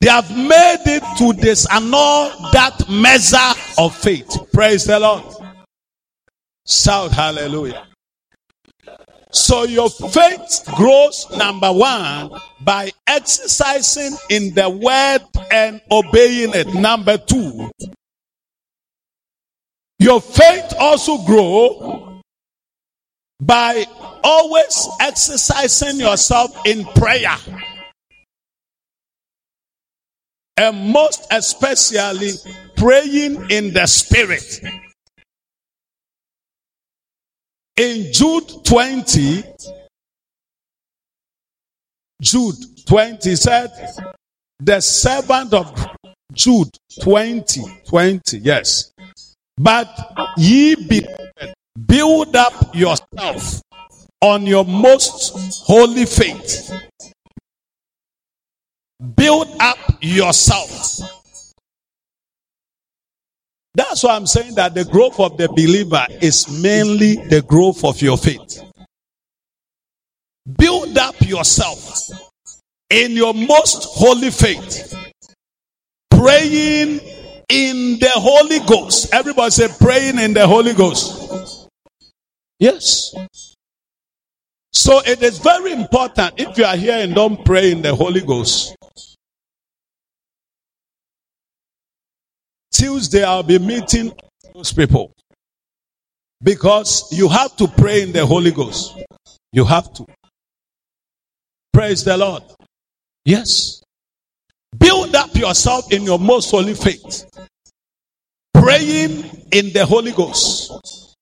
They 0.00 0.08
have 0.08 0.30
made 0.34 0.82
it 0.86 1.02
to 1.18 1.32
disannul 1.38 2.52
that 2.52 2.88
measure 2.88 3.60
of 3.78 3.94
faith. 3.94 4.34
Praise 4.52 4.84
the 4.84 4.98
Lord. 4.98 5.24
Shout 6.66 7.12
hallelujah. 7.12 7.89
So 9.32 9.62
your 9.64 9.88
faith 9.90 10.64
grows, 10.74 11.26
number 11.36 11.72
one, 11.72 12.30
by 12.62 12.90
exercising 13.06 14.16
in 14.28 14.54
the 14.54 14.68
word 14.68 15.20
and 15.52 15.80
obeying 15.90 16.50
it. 16.54 16.74
Number 16.74 17.16
two, 17.16 17.70
your 19.98 20.20
faith 20.20 20.74
also 20.80 21.18
grow 21.24 22.20
by 23.40 23.86
always 24.24 24.88
exercising 25.00 26.00
yourself 26.00 26.56
in 26.66 26.84
prayer. 26.84 27.36
And 30.56 30.92
most 30.92 31.26
especially 31.30 32.32
praying 32.76 33.50
in 33.50 33.72
the 33.72 33.86
spirit. 33.86 34.60
In 37.80 38.12
Jude 38.12 38.62
20, 38.62 39.42
Jude 42.20 42.56
20 42.84 43.34
said, 43.36 43.70
the 44.58 44.82
servant 44.82 45.54
of 45.54 45.88
Jude 46.30 46.68
20, 47.00 47.62
20, 47.88 48.38
yes. 48.40 48.92
But 49.56 49.88
ye 50.36 50.74
be 50.74 51.06
build 51.86 52.36
up 52.36 52.76
yourself 52.76 53.62
on 54.20 54.44
your 54.44 54.66
most 54.66 55.64
holy 55.64 56.04
faith. 56.04 56.70
Build 59.16 59.48
up 59.58 59.78
yourself 60.02 61.19
that's 63.80 64.02
why 64.04 64.14
I'm 64.14 64.26
saying 64.26 64.56
that 64.56 64.74
the 64.74 64.84
growth 64.84 65.18
of 65.18 65.38
the 65.38 65.48
believer 65.48 66.06
is 66.20 66.46
mainly 66.62 67.16
the 67.16 67.40
growth 67.40 67.82
of 67.82 68.02
your 68.02 68.18
faith. 68.18 68.62
Build 70.58 70.98
up 70.98 71.18
yourself 71.22 72.10
in 72.90 73.12
your 73.12 73.32
most 73.32 73.84
holy 73.84 74.30
faith, 74.30 74.94
praying 76.10 77.00
in 77.48 77.98
the 77.98 78.12
Holy 78.16 78.58
Ghost. 78.66 79.14
Everybody 79.14 79.50
say, 79.50 79.68
praying 79.80 80.18
in 80.18 80.34
the 80.34 80.46
Holy 80.46 80.74
Ghost. 80.74 81.68
Yes. 82.58 83.14
So 84.72 85.00
it 85.06 85.22
is 85.22 85.38
very 85.38 85.72
important 85.72 86.34
if 86.36 86.58
you 86.58 86.64
are 86.64 86.76
here 86.76 86.98
and 86.98 87.14
don't 87.14 87.42
pray 87.46 87.72
in 87.72 87.80
the 87.80 87.94
Holy 87.94 88.20
Ghost, 88.20 88.76
Tuesday, 92.72 93.24
I'll 93.24 93.42
be 93.42 93.58
meeting 93.58 94.12
those 94.54 94.72
people. 94.72 95.12
Because 96.42 97.12
you 97.12 97.28
have 97.28 97.56
to 97.56 97.68
pray 97.68 98.02
in 98.02 98.12
the 98.12 98.24
Holy 98.24 98.50
Ghost. 98.50 98.98
You 99.52 99.64
have 99.64 99.92
to. 99.94 100.06
Praise 101.72 102.02
the 102.04 102.16
Lord. 102.16 102.42
Yes. 103.24 103.82
Build 104.78 105.14
up 105.14 105.34
yourself 105.34 105.92
in 105.92 106.02
your 106.04 106.18
most 106.18 106.50
holy 106.50 106.74
faith. 106.74 107.24
Praying 108.54 109.46
in 109.52 109.72
the 109.72 109.84
Holy 109.84 110.12
Ghost. 110.12 111.16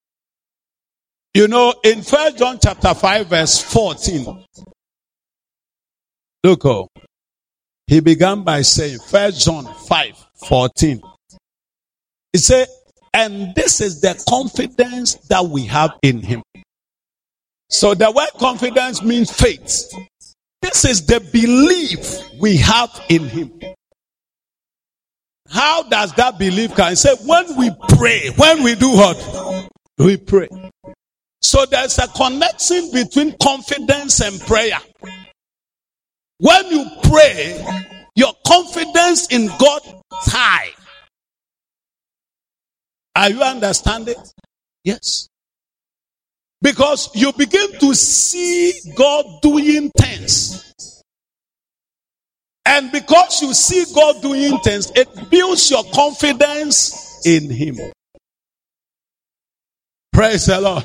You 1.35 1.49
know, 1.49 1.75
in 1.85 2.03
First 2.03 2.39
John 2.39 2.59
chapter 2.63 2.95
5, 2.95 3.27
verse 3.27 3.61
14. 3.61 4.45
Look, 6.45 6.65
oh, 6.67 6.89
he 7.87 8.01
began 8.01 8.43
by 8.43 8.63
saying, 8.63 8.99
First 8.99 9.45
John 9.45 9.67
5, 9.87 10.27
14. 10.47 11.01
He 12.33 12.39
said, 12.39 12.69
and 13.15 13.55
this 13.55 13.81
is 13.81 14.01
the 14.01 14.23
confidence 14.29 15.15
that 15.29 15.45
we 15.45 15.65
have 15.67 15.97
in 16.03 16.21
him. 16.21 16.43
So 17.71 17.95
the 17.95 18.11
word 18.11 18.31
confidence 18.39 19.03
means 19.03 19.31
faith. 19.31 19.93
This 20.63 20.85
is 20.85 21.07
the 21.07 21.21
belief 21.21 22.21
we 22.41 22.57
have 22.59 22.91
in 23.09 23.29
him. 23.29 23.53
How 25.51 25.83
does 25.85 26.13
that 26.15 26.39
belief 26.39 26.75
come? 26.75 26.91
He 26.91 26.97
said, 26.97 27.17
when 27.25 27.57
we 27.57 27.71
pray, 27.91 28.31
when 28.37 28.63
we 28.63 28.75
do 28.75 28.91
what? 28.91 29.69
We 29.97 30.17
pray. 30.17 30.49
So 31.41 31.65
there's 31.67 31.99
a 31.99 32.09
connection 32.09 32.91
between 32.93 33.37
confidence 33.39 34.21
and 34.21 34.39
prayer. 34.41 34.79
When 36.39 36.67
you 36.67 36.87
pray, 37.05 37.65
your 38.15 38.33
confidence 38.47 39.29
in 39.29 39.47
God 39.59 39.81
high. 40.11 40.71
Are 43.19 43.31
you 43.31 43.43
understanding? 43.43 44.15
Yes. 44.85 45.29
Because 46.63 47.11
you 47.17 47.33
begin 47.33 47.73
to 47.81 47.93
see 47.93 48.73
God 48.95 49.25
doing 49.43 49.91
things. 49.91 51.03
And 52.65 52.93
because 52.93 53.43
you 53.43 53.55
see 53.55 53.93
God 53.93 54.23
doing 54.23 54.57
things, 54.59 54.93
it 54.95 55.09
builds 55.31 55.69
your 55.69 55.83
confidence 55.93 57.27
in 57.27 57.51
Him. 57.51 57.77
Praise 60.13 60.47
the 60.47 60.61
Lord. 60.61 60.85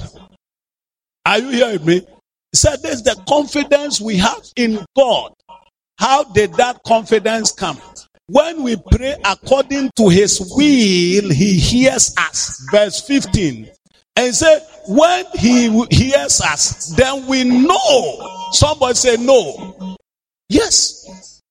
Are 1.27 1.37
you 1.37 1.49
hearing 1.49 1.85
me? 1.85 1.99
He 1.99 2.57
said, 2.57 2.77
There's 2.81 3.03
the 3.03 3.15
confidence 3.27 4.01
we 4.01 4.17
have 4.17 4.43
in 4.55 4.83
God. 4.95 5.33
How 5.99 6.23
did 6.23 6.55
that 6.55 6.81
confidence 6.83 7.51
come? 7.51 7.79
When 8.27 8.63
we 8.63 8.77
pray 8.91 9.15
according 9.25 9.91
to 9.97 10.09
his 10.09 10.39
will, 10.39 11.29
he 11.29 11.59
hears 11.59 12.15
us. 12.17 12.65
Verse 12.71 13.01
15. 13.01 13.69
And 14.15 14.35
say, 14.35 14.59
when 14.87 15.25
he 15.33 15.69
hears 15.89 16.39
us, 16.41 16.87
then 16.95 17.27
we 17.27 17.43
know. 17.43 18.49
Somebody 18.51 18.93
say 18.95 19.17
no. 19.17 19.97
Yes. 20.49 21.41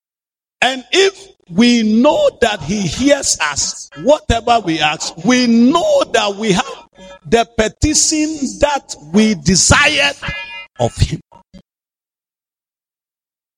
And 0.61 0.85
if 0.93 1.29
we 1.51 1.83
know 1.83 2.31
that 2.41 2.63
he 2.63 2.83
hears 2.83 3.39
us, 3.41 3.91
whatever 4.03 4.61
we 4.61 4.79
ask, 4.79 5.17
we 5.25 5.47
know 5.47 6.05
that 6.13 6.37
we 6.37 6.53
have 6.53 6.89
the 7.27 7.49
petition 7.57 8.29
that 8.61 8.95
we 9.13 9.35
desired 9.35 10.17
of 10.79 10.95
Him. 10.97 11.21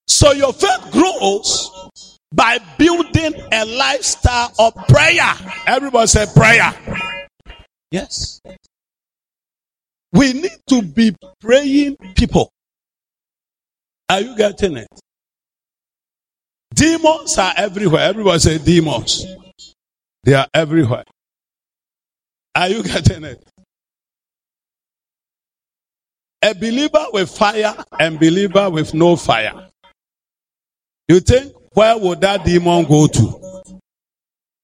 So 0.07 0.31
your 0.31 0.53
faith 0.53 0.91
grows 0.91 1.71
by 2.35 2.59
building 2.77 3.33
a 3.51 3.65
lifestyle 3.65 4.51
of 4.59 4.75
prayer. 4.87 5.33
Everybody 5.65 6.07
say 6.07 6.25
prayer. 6.35 6.73
Yes. 7.91 8.41
We 10.11 10.33
need 10.33 10.59
to 10.67 10.81
be 10.81 11.15
praying 11.39 11.95
people. 12.15 12.51
Are 14.09 14.19
you 14.19 14.35
getting 14.35 14.77
it? 14.77 14.87
Demons 16.73 17.37
are 17.37 17.53
everywhere. 17.55 18.01
Everybody 18.01 18.39
say 18.39 18.57
demons. 18.57 19.25
They 20.23 20.33
are 20.33 20.47
everywhere. 20.53 21.05
Are 22.53 22.69
you 22.69 22.83
getting 22.83 23.23
it? 23.23 23.43
A 26.41 26.53
believer 26.53 27.05
with 27.13 27.29
fire 27.29 27.75
and 27.99 28.19
believer 28.19 28.69
with 28.69 28.93
no 28.93 29.15
fire. 29.15 29.69
You 31.07 31.19
think 31.19 31.53
where 31.75 31.97
would 31.97 32.21
that 32.21 32.45
demon 32.45 32.85
go 32.85 33.05
to? 33.05 33.79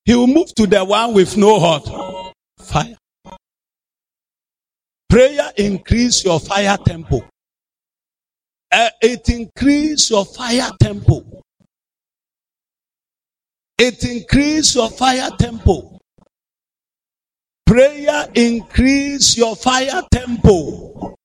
He 0.05 0.15
will 0.15 0.27
move 0.27 0.53
to 0.55 0.65
the 0.65 0.83
one 0.83 1.13
with 1.13 1.37
no 1.37 1.59
heart. 1.59 2.33
fire. 2.59 2.97
Prayer 5.09 5.51
increase 5.57 6.23
your 6.23 6.39
fire 6.39 6.77
tempo. 6.77 7.21
Uh, 8.71 8.89
it 9.01 9.27
increase 9.29 10.09
your 10.09 10.23
fire 10.25 10.69
tempo. 10.81 11.41
It 13.77 14.03
increase 14.05 14.73
your 14.75 14.89
fire 14.89 15.29
tempo. 15.37 15.99
Prayer 17.65 18.27
increase 18.33 19.37
your 19.37 19.55
fire 19.57 20.01
tempo 20.11 21.15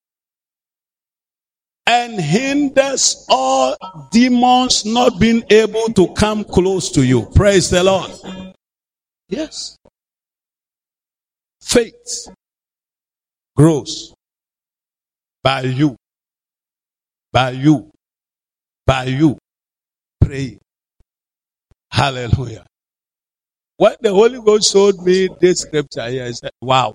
and 1.86 2.20
hinders 2.20 3.24
all 3.28 3.76
demons 4.10 4.84
not 4.84 5.20
being 5.20 5.42
able 5.50 5.86
to 5.94 6.08
come 6.14 6.44
close 6.44 6.90
to 6.90 7.04
you. 7.04 7.26
Praise 7.34 7.70
the 7.70 7.82
Lord. 7.84 8.10
Yes. 9.28 9.76
Faith 11.60 12.28
grows 13.56 14.14
by 15.42 15.62
you, 15.62 15.96
by 17.32 17.50
you, 17.50 17.90
by 18.86 19.04
you. 19.04 19.38
Pray. 20.20 20.58
Hallelujah. 21.90 22.66
When 23.76 23.94
the 24.00 24.12
Holy 24.12 24.40
Ghost 24.40 24.72
showed 24.72 24.98
me 25.02 25.28
this 25.40 25.60
scripture 25.60 26.08
here, 26.08 26.24
I 26.24 26.32
said, 26.32 26.50
wow. 26.60 26.94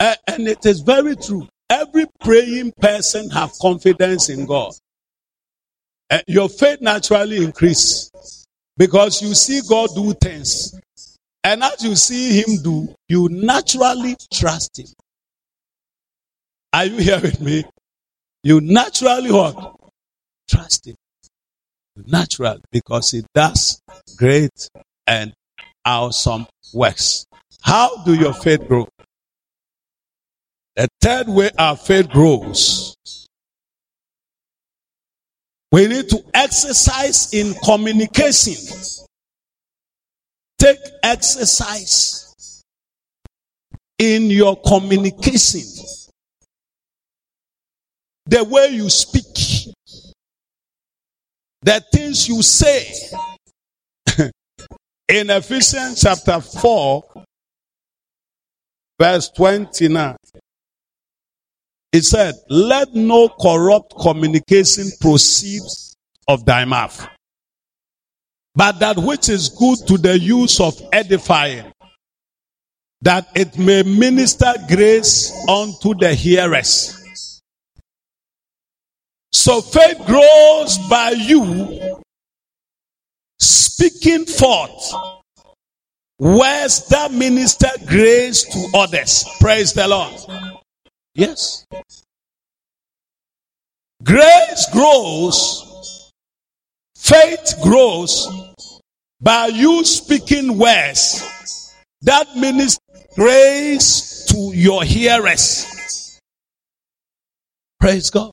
and 0.00 0.48
it 0.48 0.64
is 0.66 0.80
very 0.80 1.16
true. 1.16 1.48
Every 1.70 2.06
praying 2.20 2.72
person 2.80 3.30
have 3.30 3.52
confidence 3.60 4.28
in 4.28 4.46
God. 4.46 4.72
Uh, 6.10 6.20
your 6.26 6.48
faith 6.48 6.80
naturally 6.80 7.42
increase 7.42 8.10
because 8.76 9.22
you 9.22 9.34
see 9.34 9.60
God 9.68 9.90
do 9.94 10.12
things. 10.14 10.78
And 11.42 11.62
as 11.62 11.82
you 11.82 11.96
see 11.96 12.40
him 12.40 12.62
do, 12.62 12.94
you 13.08 13.28
naturally 13.30 14.16
trust 14.32 14.78
him. 14.78 14.86
Are 16.72 16.84
you 16.86 16.98
here 16.98 17.20
with 17.20 17.40
me? 17.40 17.64
You 18.42 18.60
naturally 18.60 19.30
what? 19.30 19.76
Trust 20.48 20.86
him. 20.88 20.96
Natural 22.06 22.58
because 22.72 23.10
he 23.12 23.24
does 23.34 23.80
great 24.16 24.68
and 25.06 25.32
awesome 25.84 26.46
works. 26.72 27.24
How 27.62 28.02
do 28.04 28.14
your 28.14 28.34
faith 28.34 28.66
grow? 28.66 28.88
The 30.76 30.88
third 31.00 31.28
way 31.28 31.50
our 31.56 31.76
faith 31.76 32.08
grows, 32.08 32.96
we 35.70 35.86
need 35.86 36.08
to 36.08 36.24
exercise 36.32 37.32
in 37.32 37.54
communication. 37.64 38.54
Take 40.58 40.78
exercise 41.02 42.64
in 43.98 44.30
your 44.30 44.60
communication. 44.60 45.62
The 48.26 48.42
way 48.44 48.68
you 48.68 48.90
speak, 48.90 49.74
the 51.62 51.84
things 51.92 52.28
you 52.28 52.42
say. 52.42 52.92
in 55.08 55.30
Ephesians 55.30 56.00
chapter 56.00 56.40
4, 56.40 57.04
verse 58.98 59.28
29. 59.30 60.16
He 61.94 62.00
said, 62.00 62.34
Let 62.50 62.92
no 62.92 63.28
corrupt 63.28 63.94
communication 64.00 64.86
proceed 65.00 65.62
of 66.26 66.44
thy 66.44 66.64
mouth, 66.64 67.06
but 68.52 68.80
that 68.80 68.98
which 68.98 69.28
is 69.28 69.48
good 69.50 69.78
to 69.86 69.96
the 69.96 70.18
use 70.18 70.58
of 70.58 70.74
edifying, 70.92 71.72
that 73.02 73.28
it 73.36 73.56
may 73.56 73.84
minister 73.84 74.54
grace 74.66 75.32
unto 75.48 75.94
the 75.94 76.12
hearers. 76.12 77.40
So 79.30 79.60
faith 79.60 80.04
grows 80.04 80.78
by 80.90 81.10
you 81.10 82.02
speaking 83.38 84.26
forth 84.26 84.94
words 86.18 86.88
that 86.88 87.12
minister 87.12 87.70
grace 87.86 88.42
to 88.42 88.78
others. 88.78 89.24
Praise 89.38 89.72
the 89.72 89.86
Lord. 89.86 90.43
Yes. 91.14 91.64
Grace 94.02 94.66
grows, 94.72 96.10
faith 96.96 97.54
grows 97.62 98.28
by 99.20 99.46
you 99.46 99.84
speaking 99.84 100.58
words 100.58 101.34
that 102.04 102.36
means 102.36 102.78
grace 103.14 104.26
to 104.28 104.52
your 104.54 104.84
hearers. 104.84 106.20
Praise 107.80 108.10
God. 108.10 108.32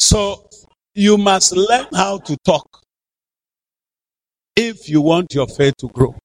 So 0.00 0.48
you 0.94 1.16
must 1.16 1.54
learn 1.54 1.86
how 1.94 2.18
to 2.18 2.36
talk 2.44 2.66
if 4.56 4.88
you 4.88 5.00
want 5.00 5.32
your 5.32 5.46
faith 5.46 5.74
to 5.78 5.88
grow. 5.88 6.16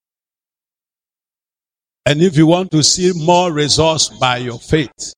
And 2.08 2.22
if 2.22 2.38
you 2.38 2.48
want 2.48 2.72
to 2.72 2.82
see 2.84 3.12
more 3.12 3.52
results 3.52 4.08
by 4.08 4.38
your 4.38 4.60
faith, 4.60 5.14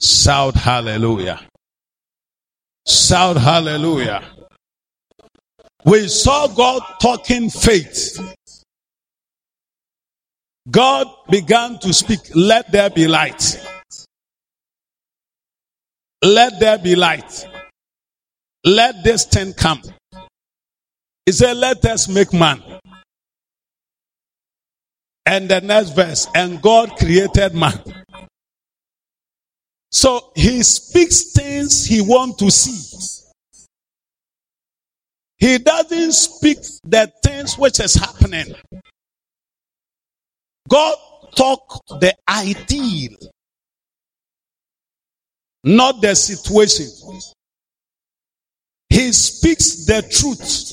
shout 0.00 0.54
hallelujah. 0.54 1.40
Shout 2.86 3.38
hallelujah. 3.38 4.22
We 5.84 6.06
saw 6.06 6.46
God 6.46 6.80
talking 7.02 7.50
faith. 7.50 8.20
God 10.70 11.08
began 11.28 11.80
to 11.80 11.92
speak, 11.92 12.20
let 12.36 12.70
there 12.70 12.90
be 12.90 13.08
light. 13.08 13.58
Let 16.22 16.60
there 16.60 16.78
be 16.78 16.94
light. 16.94 17.48
Let 18.64 19.02
this 19.02 19.24
thing 19.24 19.54
come. 19.54 19.82
He 21.26 21.32
said, 21.32 21.56
let 21.56 21.84
us 21.84 22.06
make 22.06 22.32
man 22.32 22.62
and 25.28 25.46
the 25.46 25.60
next 25.60 25.90
verse, 25.90 26.26
and 26.34 26.60
God 26.62 26.96
created 26.96 27.54
man. 27.54 27.78
So 29.92 30.32
he 30.34 30.62
speaks 30.62 31.32
things 31.32 31.84
he 31.84 32.00
wants 32.00 32.38
to 32.38 32.50
see. 32.50 33.26
He 35.36 35.58
doesn't 35.58 36.12
speak 36.12 36.58
the 36.82 37.12
things 37.22 37.58
which 37.58 37.78
is 37.78 37.94
happening. 37.94 38.54
God 40.66 40.96
talk 41.36 41.82
the 42.00 42.14
ideal, 42.26 43.18
not 45.62 46.00
the 46.00 46.14
situation. 46.16 46.86
He 48.88 49.12
speaks 49.12 49.84
the 49.84 50.00
truth, 50.00 50.72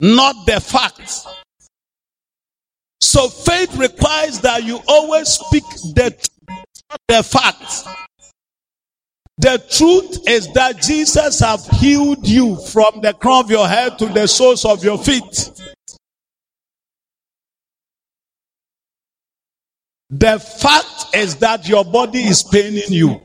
not 0.00 0.46
the 0.46 0.60
facts. 0.60 1.26
So 3.04 3.28
faith 3.28 3.76
requires 3.76 4.40
that 4.40 4.64
you 4.64 4.80
always 4.88 5.28
speak 5.28 5.64
the, 5.94 6.16
the 7.06 7.22
fact. 7.22 7.84
The 9.36 9.62
truth 9.70 10.26
is 10.26 10.50
that 10.54 10.80
Jesus 10.80 11.40
have 11.40 11.62
healed 11.66 12.26
you 12.26 12.56
from 12.56 13.02
the 13.02 13.12
crown 13.12 13.44
of 13.44 13.50
your 13.50 13.68
head 13.68 13.98
to 13.98 14.06
the 14.06 14.26
soles 14.26 14.64
of 14.64 14.82
your 14.82 14.96
feet. 14.96 15.50
The 20.08 20.38
fact 20.38 21.14
is 21.14 21.36
that 21.36 21.68
your 21.68 21.84
body 21.84 22.20
is 22.20 22.42
paining 22.42 22.90
you. 22.90 23.20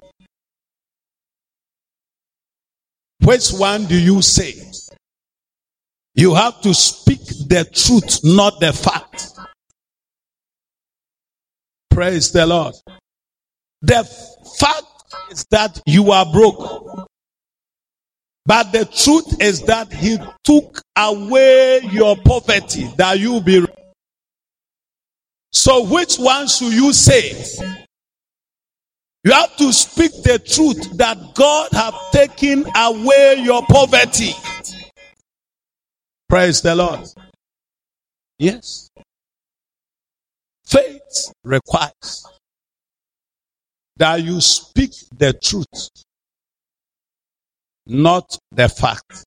Which 3.22 3.52
one 3.52 3.86
do 3.86 3.98
you 3.98 4.22
say? 4.22 4.56
You 6.16 6.36
have 6.36 6.60
to 6.64 6.74
speak 6.74 7.22
the 7.48 7.66
truth, 7.74 8.20
not 8.26 8.60
the 8.60 8.74
fact. 8.74 9.09
Praise 12.00 12.32
the 12.32 12.46
Lord. 12.46 12.76
The 13.82 14.06
fact 14.58 14.86
is 15.32 15.46
that 15.52 15.82
you 15.86 16.14
are 16.14 16.26
broke. 16.26 17.10
But 18.46 18.72
the 18.72 18.86
truth 18.86 19.42
is 19.42 19.64
that 19.64 19.92
he 19.92 20.18
took 20.46 20.82
away 20.96 21.82
your 21.92 22.16
poverty 22.16 22.90
that 22.96 23.20
you 23.20 23.42
be. 23.42 23.66
So 25.52 25.84
which 25.88 26.16
one 26.16 26.48
should 26.48 26.72
you 26.72 26.94
say? 26.94 27.34
You 29.26 29.34
have 29.34 29.58
to 29.58 29.74
speak 29.74 30.24
the 30.24 30.40
truth 30.40 30.96
that 30.96 31.18
God 31.36 31.68
have 31.74 31.96
taken 32.14 32.66
away 32.78 33.42
your 33.44 33.62
poverty. 33.64 34.32
Praise 36.30 36.62
the 36.62 36.76
Lord. 36.76 37.02
Yes. 38.38 38.89
Faith 40.70 41.34
requires 41.44 42.28
that 43.98 44.24
you 44.24 44.40
speak 44.40 44.92
the 45.18 45.34
truth, 45.34 45.90
not 47.88 48.38
the 48.52 48.70
fact. 48.70 49.26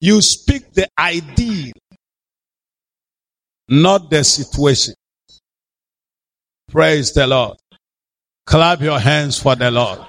You 0.00 0.20
speak 0.20 0.74
the 0.74 0.86
ideal, 0.98 1.72
not 3.68 4.10
the 4.10 4.22
situation. 4.22 4.94
Praise 6.68 7.14
the 7.14 7.26
Lord. 7.26 7.56
Clap 8.46 8.82
your 8.82 8.98
hands 8.98 9.38
for 9.38 9.56
the 9.56 9.70
Lord. 9.70 10.00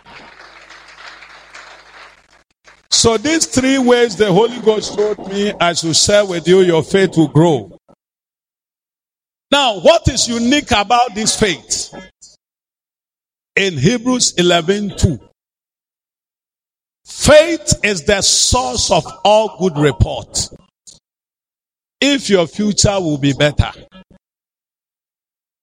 So 2.92 3.18
these 3.18 3.46
three 3.46 3.78
ways 3.78 4.18
the 4.18 4.32
Holy 4.32 4.60
Ghost 4.60 4.96
told 4.96 5.32
me 5.32 5.54
I 5.62 5.74
should 5.74 5.96
share 5.96 6.26
with 6.26 6.46
you, 6.46 6.60
your 6.60 6.84
faith 6.84 7.16
will 7.16 7.30
grow. 7.30 7.79
Now, 9.52 9.80
what 9.80 10.08
is 10.08 10.28
unique 10.28 10.72
about 10.72 11.16
this 11.16 11.40
faith? 11.40 11.94
In 13.56 13.78
Hebrews 13.78 14.36
11 14.38 14.98
2. 14.98 15.20
Faith 17.06 17.80
is 17.84 18.04
the 18.04 18.22
source 18.22 18.92
of 18.92 19.06
all 19.26 19.58
good 19.58 19.78
report. 19.78 20.50
If 22.00 22.30
your 22.30 22.46
future 22.48 23.00
will 23.00 23.18
be 23.18 23.34
better, 23.34 23.72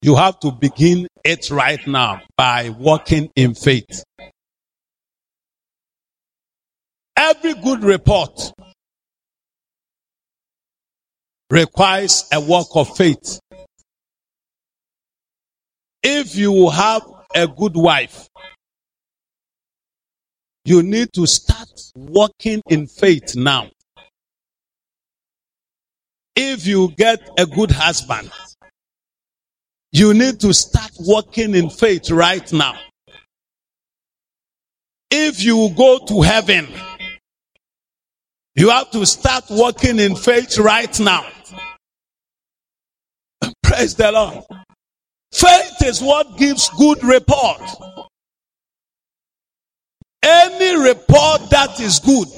you 0.02 0.16
have 0.16 0.40
to 0.40 0.50
begin 0.50 1.06
it 1.24 1.50
right 1.50 1.84
now 1.86 2.20
by 2.36 2.70
walking 2.70 3.30
in 3.36 3.54
faith. 3.54 4.04
Every 7.16 7.54
good 7.54 7.82
report 7.82 8.52
requires 11.50 12.28
a 12.32 12.40
walk 12.40 12.68
of 12.74 12.96
faith. 12.96 13.40
If 16.02 16.36
you 16.36 16.70
have 16.70 17.02
a 17.34 17.46
good 17.46 17.76
wife, 17.76 18.28
you 20.64 20.82
need 20.82 21.12
to 21.12 21.26
start 21.26 21.68
walking 21.94 22.62
in 22.68 22.86
faith 22.86 23.36
now. 23.36 23.70
If 26.34 26.66
you 26.66 26.90
get 26.96 27.20
a 27.38 27.46
good 27.46 27.70
husband, 27.70 28.30
you 29.92 30.12
need 30.12 30.40
to 30.40 30.52
start 30.52 30.90
walking 30.98 31.54
in 31.54 31.70
faith 31.70 32.10
right 32.10 32.52
now. 32.52 32.78
If 35.10 35.42
you 35.42 35.70
go 35.76 35.98
to 36.06 36.20
heaven, 36.20 36.68
you 38.54 38.70
have 38.70 38.90
to 38.90 39.06
start 39.06 39.44
walking 39.50 39.98
in 39.98 40.16
faith 40.16 40.58
right 40.58 40.98
now. 40.98 41.26
Praise 43.62 43.94
the 43.94 44.10
Lord. 44.12 44.65
Faith 45.36 45.82
is 45.84 46.00
what 46.00 46.38
gives 46.38 46.68
good 46.70 47.02
report. 47.04 47.60
Any 50.22 50.76
report 50.82 51.50
that 51.50 51.78
is 51.78 51.98
good 52.00 52.28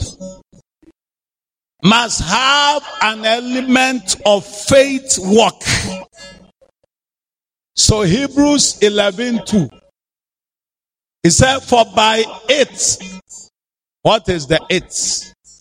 must 1.84 2.22
have 2.22 2.82
an 3.02 3.24
element 3.24 4.16
of 4.26 4.44
faith 4.44 5.16
work. 5.18 5.62
So 7.76 8.02
Hebrews 8.02 8.82
11 8.82 9.46
2. 9.46 9.70
He 11.22 11.30
said, 11.30 11.60
For 11.60 11.84
by 11.94 12.24
it, 12.48 12.98
what 14.02 14.28
is 14.28 14.46
the 14.48 14.60
it? 14.68 14.92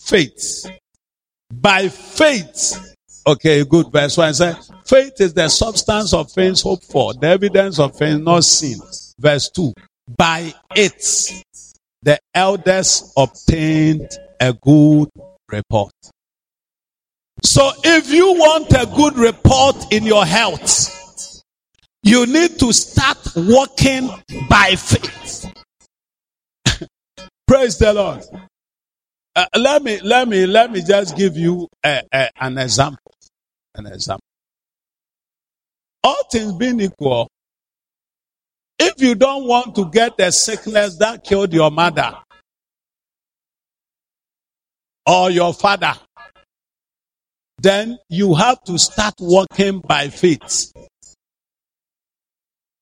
faith. 0.08 0.66
By 1.52 1.88
faith. 1.88 2.96
Okay, 3.26 3.64
good. 3.64 3.92
Verse 3.92 4.16
1 4.16 4.34
says, 4.34 4.70
faith 4.86 5.20
is 5.20 5.34
the 5.34 5.48
substance 5.48 6.14
of 6.14 6.30
things 6.30 6.62
hoped 6.62 6.84
for, 6.84 7.12
the 7.14 7.26
evidence 7.26 7.78
of 7.78 7.96
things 7.96 8.20
not 8.20 8.44
seen. 8.44 8.78
Verse 9.18 9.50
2. 9.50 9.74
By 10.16 10.54
it, 10.74 11.44
the 12.02 12.18
elders 12.34 13.12
obtained 13.16 14.08
a 14.40 14.52
good 14.52 15.10
report. 15.50 15.92
So 17.42 17.70
if 17.84 18.10
you 18.10 18.32
want 18.32 18.72
a 18.72 18.86
good 18.96 19.16
report 19.16 19.92
in 19.92 20.04
your 20.04 20.24
health, 20.24 21.42
you 22.02 22.26
need 22.26 22.58
to 22.60 22.72
start 22.72 23.18
walking 23.36 24.08
by 24.48 24.74
faith. 24.76 25.52
Praise 27.46 27.78
the 27.78 27.92
Lord. 27.92 28.24
Uh, 29.38 29.46
let 29.56 29.84
me 29.84 30.00
let 30.00 30.26
me 30.26 30.46
let 30.46 30.72
me 30.72 30.82
just 30.82 31.16
give 31.16 31.36
you 31.36 31.68
a, 31.84 32.02
a, 32.12 32.28
an 32.40 32.58
example. 32.58 33.12
An 33.76 33.86
example. 33.86 34.24
All 36.02 36.24
things 36.28 36.54
being 36.54 36.80
equal, 36.80 37.28
if 38.80 39.00
you 39.00 39.14
don't 39.14 39.46
want 39.46 39.76
to 39.76 39.88
get 39.90 40.16
the 40.16 40.32
sickness 40.32 40.96
that 40.96 41.22
killed 41.22 41.52
your 41.52 41.70
mother 41.70 42.16
or 45.06 45.30
your 45.30 45.54
father, 45.54 45.94
then 47.62 47.96
you 48.08 48.34
have 48.34 48.64
to 48.64 48.76
start 48.76 49.14
walking 49.20 49.78
by 49.78 50.08
faith. 50.08 50.72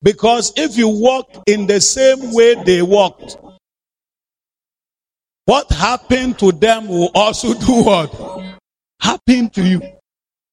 Because 0.02 0.54
if 0.56 0.78
you 0.78 0.88
walk 0.88 1.42
in 1.46 1.66
the 1.66 1.82
same 1.82 2.32
way 2.32 2.54
they 2.54 2.80
walked, 2.80 3.36
what 5.46 5.70
happened 5.70 6.38
to 6.40 6.52
them 6.52 6.88
will 6.88 7.10
also 7.14 7.54
do 7.54 7.84
what? 7.84 8.58
Happen 9.00 9.48
to 9.50 9.62
you. 9.62 9.80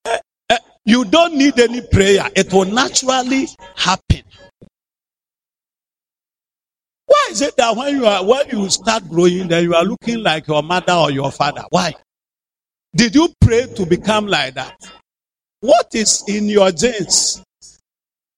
Uh, 0.05 0.17
uh, 0.49 0.57
you 0.85 1.03
don't 1.05 1.35
need 1.35 1.59
any 1.59 1.81
prayer. 1.81 2.29
It 2.35 2.53
will 2.53 2.65
naturally 2.65 3.47
happen. 3.75 4.21
Why 7.07 7.27
is 7.31 7.41
it 7.41 7.57
that 7.57 7.75
when 7.75 7.95
you 7.95 8.05
are 8.05 8.23
when 8.23 8.49
you 8.49 8.69
start 8.69 9.07
growing, 9.09 9.47
then 9.47 9.63
you 9.63 9.75
are 9.75 9.83
looking 9.83 10.19
like 10.19 10.47
your 10.47 10.63
mother 10.63 10.93
or 10.93 11.11
your 11.11 11.31
father? 11.31 11.63
Why? 11.69 11.93
Did 12.95 13.15
you 13.15 13.33
pray 13.41 13.65
to 13.75 13.85
become 13.85 14.27
like 14.27 14.53
that? 14.53 14.75
What 15.59 15.87
is 15.93 16.23
in 16.27 16.45
your 16.45 16.71
genes? 16.71 17.43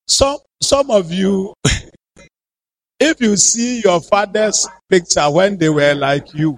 Some 0.07 0.37
some 0.61 0.89
of 0.89 1.11
you 1.11 1.53
If 3.07 3.21
you 3.21 3.37
see 3.37 3.81
your 3.81 4.01
father's 4.01 4.67
picture 4.89 5.29
when 5.29 5.59
they 5.59 5.69
were 5.69 5.93
like 5.93 6.33
you, 6.33 6.57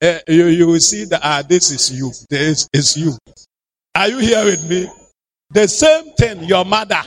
uh, 0.00 0.20
you, 0.28 0.46
you 0.46 0.68
will 0.68 0.78
see 0.78 1.06
that 1.06 1.20
ah, 1.24 1.42
this 1.42 1.72
is 1.72 1.90
you. 1.90 2.12
This 2.30 2.68
is 2.72 2.96
you. 2.96 3.12
Are 3.92 4.06
you 4.06 4.18
here 4.18 4.44
with 4.44 4.70
me? 4.70 4.88
The 5.50 5.66
same 5.66 6.12
thing, 6.12 6.44
your 6.44 6.64
mother. 6.64 7.02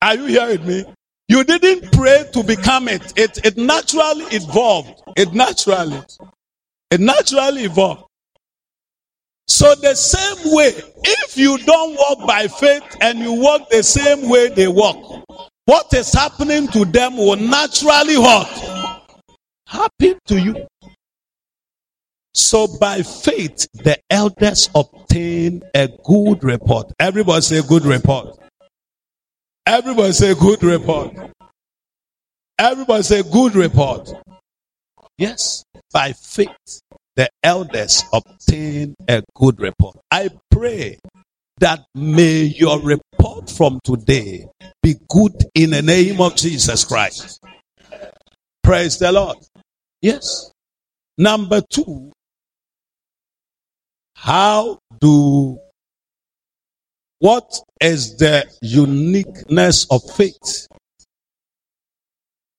Are 0.00 0.14
you 0.14 0.26
here 0.26 0.46
with 0.46 0.64
me? 0.64 0.84
You 1.26 1.42
didn't 1.42 1.90
pray 1.90 2.26
to 2.34 2.44
become 2.44 2.86
it. 2.86 3.18
It, 3.18 3.44
it 3.44 3.56
naturally 3.56 4.26
evolved. 4.26 5.02
It 5.16 5.32
naturally. 5.32 6.00
It 6.92 7.00
naturally 7.00 7.64
evolved. 7.64 8.04
So 9.48 9.74
the 9.74 9.96
same 9.96 10.54
way, 10.54 10.70
if 11.02 11.36
you 11.36 11.58
don't 11.58 11.96
walk 11.96 12.28
by 12.28 12.46
faith 12.46 12.84
and 13.00 13.18
you 13.18 13.32
walk 13.32 13.68
the 13.70 13.82
same 13.82 14.28
way 14.28 14.50
they 14.50 14.68
walk, 14.68 15.24
what 15.64 15.92
is 15.94 16.12
happening 16.12 16.68
to 16.68 16.84
them 16.84 17.16
will 17.16 17.36
naturally 17.36 18.18
what? 18.18 18.48
Happen 19.66 20.18
to 20.26 20.40
you. 20.40 20.66
So 22.32 22.66
by 22.78 23.02
faith, 23.02 23.68
the 23.74 23.98
elders 24.08 24.70
obtain 24.74 25.62
a 25.74 25.88
good 26.04 26.44
report. 26.44 26.92
Everybody 26.98 27.42
say 27.42 27.62
good 27.62 27.84
report. 27.84 28.38
Everybody 29.66 30.12
say 30.12 30.34
good 30.34 30.62
report. 30.62 31.16
Everybody 32.58 33.02
say 33.02 33.22
good 33.22 33.54
report. 33.54 34.12
Yes, 35.18 35.64
by 35.92 36.12
faith, 36.12 36.80
the 37.16 37.28
elders 37.42 38.04
obtain 38.12 38.94
a 39.08 39.22
good 39.34 39.60
report. 39.60 39.96
I 40.10 40.30
pray 40.50 40.98
that 41.60 41.84
may 41.94 42.42
your 42.42 42.80
report 42.80 43.50
from 43.50 43.80
today 43.84 44.46
be 44.82 44.96
good 45.08 45.34
in 45.54 45.70
the 45.70 45.82
name 45.82 46.20
of 46.20 46.36
Jesus 46.36 46.84
Christ. 46.84 47.40
Praise 48.62 48.98
the 48.98 49.12
Lord. 49.12 49.38
Yes. 50.02 50.52
Number 51.18 51.62
two, 51.70 52.12
how 54.14 54.78
do 55.00 55.58
What 57.20 57.52
is 57.82 58.16
the 58.16 58.46
uniqueness 58.62 59.86
of 59.90 60.00
faith? 60.16 60.68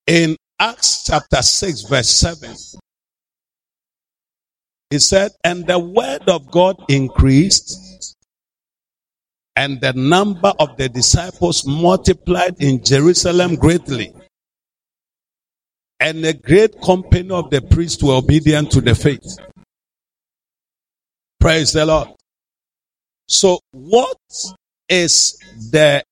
In 0.06 0.36
Acts 0.60 1.04
chapter 1.04 1.42
6, 1.42 1.82
verse 1.82 2.08
7, 2.10 2.54
he 4.90 5.00
said, 5.00 5.32
And 5.42 5.66
the 5.66 5.80
word 5.80 6.28
of 6.28 6.48
God 6.52 6.76
increased, 6.88 7.91
and 9.56 9.80
the 9.80 9.92
number 9.92 10.52
of 10.58 10.76
the 10.76 10.88
disciples 10.88 11.66
multiplied 11.66 12.56
in 12.60 12.82
Jerusalem 12.82 13.56
greatly. 13.56 14.12
And 16.00 16.24
a 16.24 16.32
great 16.32 16.80
company 16.80 17.30
of 17.30 17.50
the 17.50 17.60
priests 17.62 18.02
were 18.02 18.14
obedient 18.14 18.72
to 18.72 18.80
the 18.80 18.94
faith. 18.94 19.38
Praise 21.38 21.72
the 21.72 21.86
Lord. 21.86 22.08
So, 23.28 23.60
what 23.70 24.18
is 24.88 25.38
the 25.70 26.02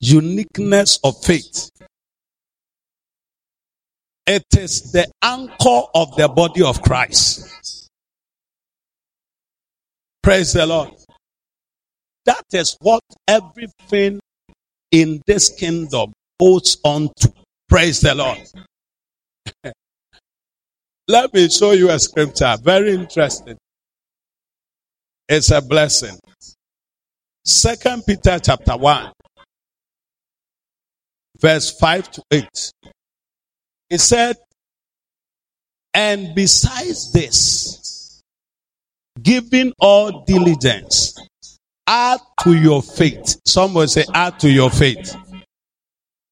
uniqueness 0.00 0.98
of 1.02 1.22
faith? 1.24 1.70
It 4.26 4.44
is 4.58 4.92
the 4.92 5.10
anchor 5.22 5.80
of 5.94 6.14
the 6.16 6.28
body 6.28 6.62
of 6.62 6.82
Christ. 6.82 7.88
Praise 10.22 10.52
the 10.52 10.66
Lord. 10.66 10.90
That 12.28 12.44
is 12.52 12.76
what 12.80 13.00
everything 13.26 14.20
in 14.92 15.22
this 15.26 15.48
kingdom 15.48 16.12
holds 16.38 16.76
on 16.84 17.08
to. 17.20 17.32
Praise 17.70 18.02
the 18.02 18.14
Lord. 18.14 18.38
Let 21.08 21.32
me 21.32 21.48
show 21.48 21.72
you 21.72 21.88
a 21.88 21.98
scripture. 21.98 22.54
Very 22.62 22.92
interesting. 22.92 23.56
It's 25.26 25.50
a 25.50 25.62
blessing. 25.62 26.18
Second 27.46 28.04
Peter 28.04 28.38
chapter 28.38 28.76
1, 28.76 29.10
verse 31.40 31.70
5 31.78 32.10
to 32.10 32.22
8. 32.30 32.44
It 33.88 34.00
said, 34.02 34.36
and 35.94 36.34
besides 36.34 37.10
this, 37.10 38.20
giving 39.22 39.72
all 39.78 40.26
diligence, 40.26 41.14
add 41.88 42.20
to 42.42 42.54
your 42.54 42.82
faith. 42.82 43.40
Someone 43.46 43.88
say, 43.88 44.04
add 44.14 44.38
to 44.40 44.50
your 44.50 44.70
faith. 44.70 45.16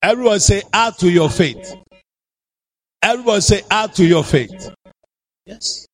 Everyone 0.03 0.39
say, 0.39 0.63
add 0.73 0.99
to 0.99 1.11
your 1.11 1.31
faith. 1.31 1.75
Everyone 3.03 3.41
say, 3.41 3.63
add 3.71 3.95
to 3.95 4.05
your 4.05 4.23
faith. 4.23 4.71
Yes. 5.47 5.87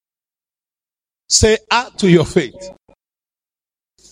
Say, 1.29 1.59
add 1.71 1.97
to 1.99 2.11
your 2.11 2.27
faith. 2.27 2.71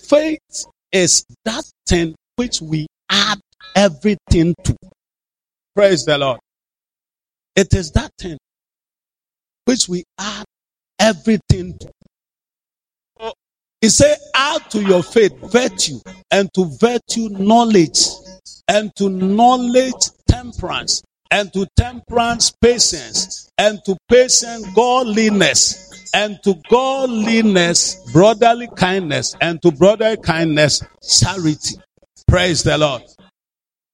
Faith 0.08 0.64
is 0.92 1.24
that 1.44 1.64
thing 1.86 2.14
which 2.36 2.62
we 2.62 2.86
add 3.10 3.40
everything 3.74 4.54
to. 4.64 4.76
Praise 5.74 6.04
the 6.04 6.16
Lord. 6.16 6.38
It 7.56 7.74
is 7.74 7.90
that 7.92 8.10
thing 8.18 8.38
which 9.64 9.88
we 9.88 10.04
add 10.18 10.44
everything 10.98 11.76
to. 11.78 11.90
He 13.80 13.88
said, 13.88 14.18
add 14.34 14.70
to 14.70 14.82
your 14.82 15.02
faith 15.02 15.32
virtue, 15.50 16.00
and 16.30 16.52
to 16.54 16.66
virtue 16.78 17.30
knowledge, 17.30 17.98
and 18.68 18.94
to 18.96 19.08
knowledge 19.08 20.10
temperance, 20.28 21.02
and 21.30 21.50
to 21.54 21.66
temperance 21.76 22.52
patience, 22.60 23.48
and 23.56 23.80
to 23.86 23.96
patience 24.10 24.66
godliness, 24.74 26.10
and 26.12 26.38
to 26.44 26.56
godliness 26.68 27.96
brotherly 28.12 28.68
kindness, 28.76 29.34
and 29.40 29.62
to 29.62 29.70
brotherly 29.70 30.18
kindness 30.18 30.82
charity. 31.18 31.76
Praise 32.28 32.62
the 32.62 32.76
Lord. 32.76 33.02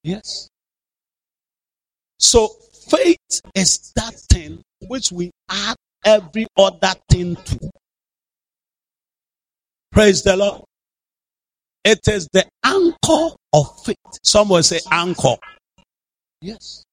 Yes. 0.03 0.49
So 2.19 2.49
faith 2.89 3.41
is 3.55 3.93
that 3.95 4.15
thing 4.31 4.63
which 4.89 5.13
we 5.13 5.31
add 5.49 5.77
every 6.05 6.47
other 6.57 6.95
thing 7.09 7.37
to. 7.37 7.71
Praise 9.93 10.23
the 10.23 10.37
Lord. 10.37 10.63
It 11.85 12.01
is 12.09 12.29
the 12.33 12.45
anchor 12.65 13.35
of 13.53 13.85
faith. 13.85 13.97
Someone 14.25 14.63
say 14.63 14.81
anchor. 14.91 15.37
Yes. 16.41 16.85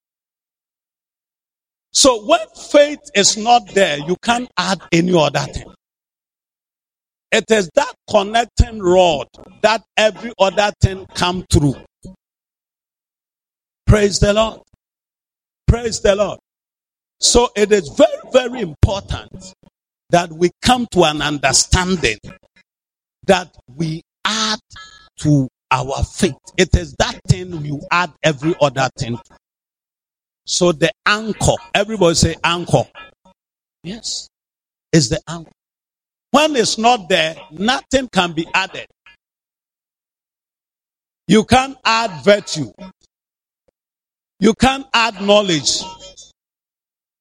So 1.91 2.25
when 2.25 2.39
faith 2.71 2.99
is 3.15 3.37
not 3.37 3.63
there, 3.73 3.97
you 3.99 4.15
can't 4.23 4.49
add 4.57 4.81
any 4.91 5.13
other 5.15 5.45
thing. 5.51 5.73
It 7.31 7.45
is 7.49 7.69
that 7.75 7.93
connecting 8.09 8.81
rod 8.81 9.27
that 9.61 9.81
every 9.97 10.31
other 10.39 10.71
thing 10.81 11.05
come 11.15 11.45
through. 11.51 11.75
Praise 13.87 14.19
the 14.19 14.33
Lord. 14.33 14.61
Praise 15.67 15.99
the 16.01 16.15
Lord. 16.15 16.39
So 17.19 17.49
it 17.55 17.71
is 17.71 17.89
very, 17.89 18.31
very 18.31 18.61
important 18.61 19.53
that 20.11 20.31
we 20.31 20.51
come 20.61 20.87
to 20.91 21.03
an 21.05 21.21
understanding 21.21 22.17
that 23.25 23.55
we 23.75 24.01
add 24.25 24.59
to 25.19 25.47
our 25.71 26.03
faith. 26.03 26.35
It 26.57 26.75
is 26.75 26.93
that 26.99 27.19
thing 27.27 27.65
you 27.65 27.81
add 27.91 28.11
every 28.23 28.55
other 28.61 28.89
thing. 28.97 29.19
So 30.45 30.71
the 30.71 30.91
anchor, 31.05 31.55
everybody 31.73 32.15
say 32.15 32.35
anchor. 32.43 32.83
Yes, 33.83 34.27
is 34.91 35.09
the 35.09 35.21
anchor. 35.27 35.51
When 36.31 36.55
it's 36.55 36.77
not 36.77 37.09
there, 37.09 37.35
nothing 37.51 38.09
can 38.11 38.33
be 38.33 38.47
added. 38.53 38.87
You 41.27 41.45
can't 41.45 41.77
add 41.85 42.23
virtue. 42.23 42.71
You 44.39 44.53
can't 44.53 44.85
add 44.93 45.21
knowledge. 45.21 45.81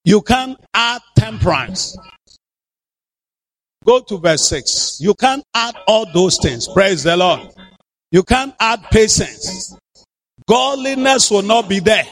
You 0.04 0.22
can't 0.22 0.58
add 0.74 1.02
temperance. 1.16 1.96
Go 3.84 4.00
to 4.00 4.18
verse 4.18 4.48
6. 4.48 4.98
You 5.00 5.14
can't 5.14 5.44
add 5.54 5.74
all 5.86 6.06
those 6.12 6.38
things. 6.38 6.68
Praise 6.68 7.02
the 7.02 7.16
Lord. 7.16 7.40
You 8.10 8.22
can't 8.22 8.54
add 8.60 8.82
patience. 8.90 9.76
Godliness 10.48 11.30
will 11.30 11.42
not 11.42 11.68
be 11.68 11.80
there. 11.80 12.06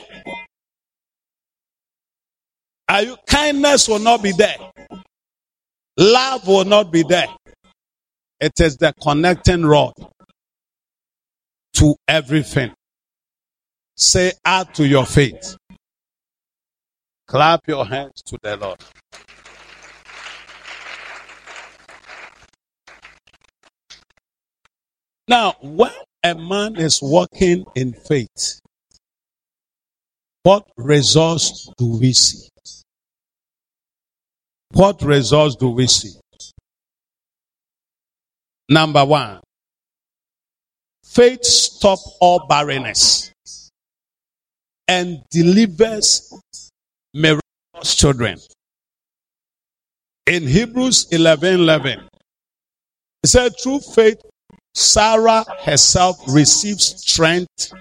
Are 2.89 3.03
you 3.03 3.17
kindness 3.27 3.89
will 3.89 4.01
not 4.01 4.23
be 4.23 4.33
there. 4.33 4.57
Love 5.97 6.49
will 6.49 6.65
not 6.65 6.91
be 6.91 7.05
there. 7.05 7.29
It 8.41 8.59
is 8.59 8.77
the 8.77 8.93
connecting 9.01 9.65
rod 9.65 9.93
to 11.75 11.95
everything. 12.09 12.73
Say 13.97 14.33
add 14.45 14.75
to 14.75 14.87
your 14.87 15.05
faith. 15.05 15.57
Clap 17.29 17.61
your 17.69 17.87
hands 17.87 18.23
to 18.27 18.39
the 18.43 18.57
Lord. 18.57 18.81
Now, 25.31 25.55
when 25.63 25.93
a 26.25 26.35
man 26.35 26.75
is 26.75 26.99
walking 27.01 27.65
in 27.77 27.93
faith, 27.93 28.59
what 30.43 30.67
results 30.77 31.71
do 31.79 32.01
we 32.01 32.13
see? 32.13 32.49
What 34.73 35.01
results 35.03 35.55
do 35.55 35.69
we 35.71 35.87
see? 35.87 36.19
Number 38.69 39.05
one, 39.05 39.39
faith 41.05 41.45
stops 41.45 42.17
all 42.21 42.49
barrenness 42.49 43.31
and 44.89 45.23
delivers 45.31 46.35
miraculous 47.15 47.95
children. 47.95 48.41
In 50.27 50.49
Hebrews 50.49 51.07
11 51.13 51.55
11, 51.55 52.01
it 53.23 53.29
said, 53.29 53.53
through 53.63 53.79
faith, 53.79 54.21
Sarah 54.75 55.45
herself 55.61 56.17
received 56.29 56.81
strength 56.81 57.73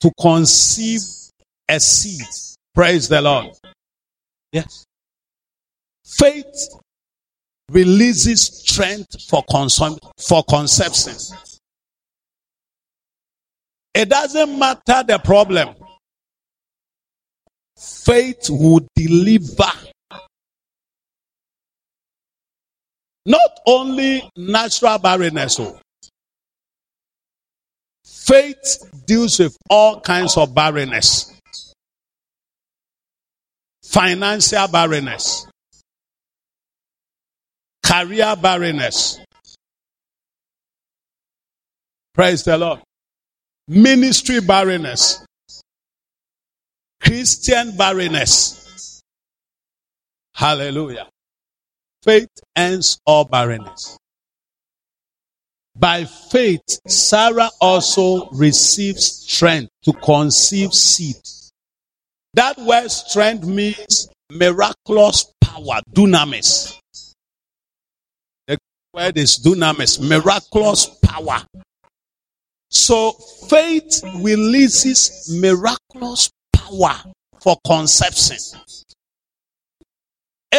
to 0.00 0.12
conceive 0.20 1.02
a 1.68 1.78
seed. 1.78 2.26
Praise 2.74 3.08
the 3.08 3.20
Lord. 3.20 3.54
Yes. 4.52 4.84
Faith 6.04 6.68
releases 7.70 8.46
strength 8.46 9.22
for, 9.28 9.44
consum- 9.44 9.98
for 10.18 10.42
conception. 10.44 11.14
It 13.94 14.08
doesn't 14.08 14.58
matter 14.58 15.04
the 15.06 15.20
problem. 15.22 15.74
Faith 17.76 18.48
will 18.50 18.86
deliver 18.94 19.70
not 23.26 23.50
only 23.66 24.28
natural 24.36 24.98
barrenness. 24.98 25.60
Oh. 25.60 25.78
Faith 28.04 28.88
deals 29.06 29.38
with 29.38 29.56
all 29.68 30.00
kinds 30.00 30.36
of 30.36 30.54
barrenness. 30.54 31.32
Financial 33.82 34.68
barrenness 34.68 35.46
career 37.90 38.36
barrenness. 38.36 39.18
Praise 42.14 42.44
the 42.44 42.56
Lord. 42.56 42.80
Ministry 43.66 44.40
barrenness. 44.40 45.24
Christian 47.00 47.76
barrenness. 47.76 49.00
Hallelujah. 50.34 51.08
Faith 52.02 52.28
ends 52.56 52.98
all 53.06 53.24
barrenness. 53.24 53.98
By 55.76 56.04
faith, 56.04 56.80
Sarah 56.86 57.50
also 57.60 58.28
receives 58.30 59.04
strength 59.04 59.70
to 59.84 59.92
conceive 59.92 60.74
seed. 60.74 61.16
That 62.34 62.58
word 62.58 62.90
strength 62.90 63.44
means 63.46 64.08
miraculous 64.30 65.32
power, 65.40 65.80
dunamis. 65.92 66.78
The 68.46 68.58
word 68.94 69.18
is 69.18 69.38
dunamis, 69.38 70.00
miraculous 70.06 70.86
power. 71.02 71.42
So 72.70 73.12
faith 73.48 74.02
releases 74.16 75.28
miraculous 75.40 76.30
power 76.52 77.02
for 77.40 77.56
conception. 77.66 78.38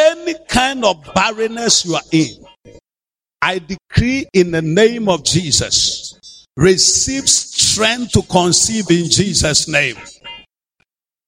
Any 0.04 0.36
kind 0.48 0.84
of 0.84 1.04
barrenness 1.14 1.86
you 1.86 1.94
are 1.94 2.02
in, 2.12 2.44
I 3.40 3.60
decree 3.60 4.26
in 4.34 4.50
the 4.50 4.62
name 4.62 5.08
of 5.08 5.24
Jesus, 5.24 6.48
receive 6.58 7.30
strength 7.30 8.14
to 8.14 8.24
conceive 8.24 8.90
in 8.90 9.10
Jesus' 9.10 9.68
name. 9.68 9.96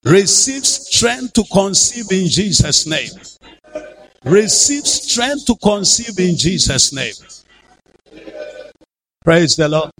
Receive 0.03 0.65
strength 0.65 1.33
to 1.33 1.43
conceive 1.51 2.11
in 2.11 2.27
Jesus' 2.27 2.87
name. 2.87 3.11
Receive 4.25 4.87
strength 4.87 5.45
to 5.45 5.55
conceive 5.61 6.17
in 6.19 6.35
Jesus' 6.35 6.91
name. 6.93 7.13
Praise 9.23 9.55
the 9.55 9.69
Lord. 9.69 9.91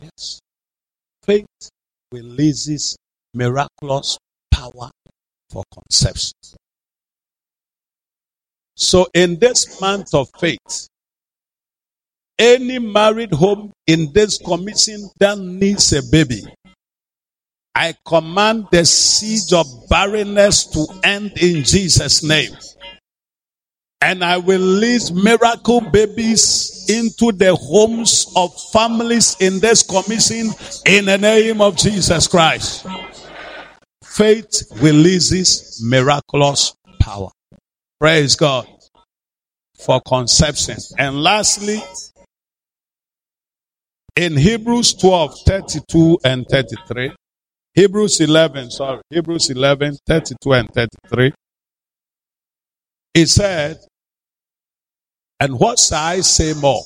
Yes. 0.00 0.38
Faith 1.22 1.46
releases 2.12 2.96
miraculous 3.32 4.18
power 4.52 4.90
for 5.50 5.64
conception. 5.72 6.32
So, 8.76 9.06
in 9.14 9.38
this 9.38 9.80
month 9.80 10.14
of 10.14 10.28
faith, 10.38 10.88
any 12.38 12.78
married 12.80 13.32
home 13.32 13.72
in 13.86 14.12
this 14.12 14.38
commission 14.38 15.08
that 15.20 15.38
needs 15.38 15.92
a 15.92 16.02
baby, 16.10 16.42
I 17.74 17.94
command 18.04 18.66
the 18.72 18.84
siege 18.84 19.52
of 19.52 19.66
barrenness 19.88 20.66
to 20.66 20.86
end 21.04 21.32
in 21.40 21.64
Jesus' 21.64 22.22
name. 22.22 22.52
And 24.00 24.22
I 24.22 24.36
will 24.36 24.60
release 24.60 25.10
miracle 25.10 25.80
babies 25.80 26.86
into 26.88 27.32
the 27.32 27.54
homes 27.54 28.30
of 28.36 28.52
families 28.70 29.36
in 29.40 29.60
this 29.60 29.82
commission 29.82 30.50
in 30.84 31.06
the 31.06 31.16
name 31.16 31.60
of 31.60 31.76
Jesus 31.76 32.28
Christ. 32.28 32.86
Faith 34.04 34.64
releases 34.76 35.80
miraculous 35.82 36.74
power. 37.00 37.30
Praise 38.00 38.36
God 38.36 38.66
for 39.78 40.00
conception. 40.06 40.76
And 40.98 41.22
lastly, 41.22 41.80
in 44.16 44.36
Hebrews 44.36 44.94
12, 44.94 45.40
32 45.46 46.18
and 46.24 46.46
33, 46.48 47.12
Hebrews 47.74 48.20
11, 48.20 48.70
sorry, 48.70 49.00
Hebrews 49.10 49.50
11, 49.50 49.96
32 50.06 50.52
and 50.52 50.68
33, 50.72 51.32
it 53.14 53.26
said, 53.26 53.78
And 55.40 55.58
what 55.58 55.78
shall 55.78 56.04
I 56.04 56.20
say 56.20 56.52
more? 56.54 56.82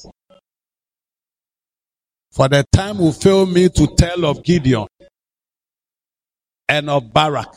For 2.33 2.49
the 2.49 2.65
time 2.73 2.99
will 2.99 3.13
fail 3.13 3.47
me 3.47 3.69
to 3.71 3.87
tell 3.97 4.25
of 4.25 4.45
Gideon 4.45 4.87
and 6.69 6.89
of 6.89 7.13
Barak 7.13 7.55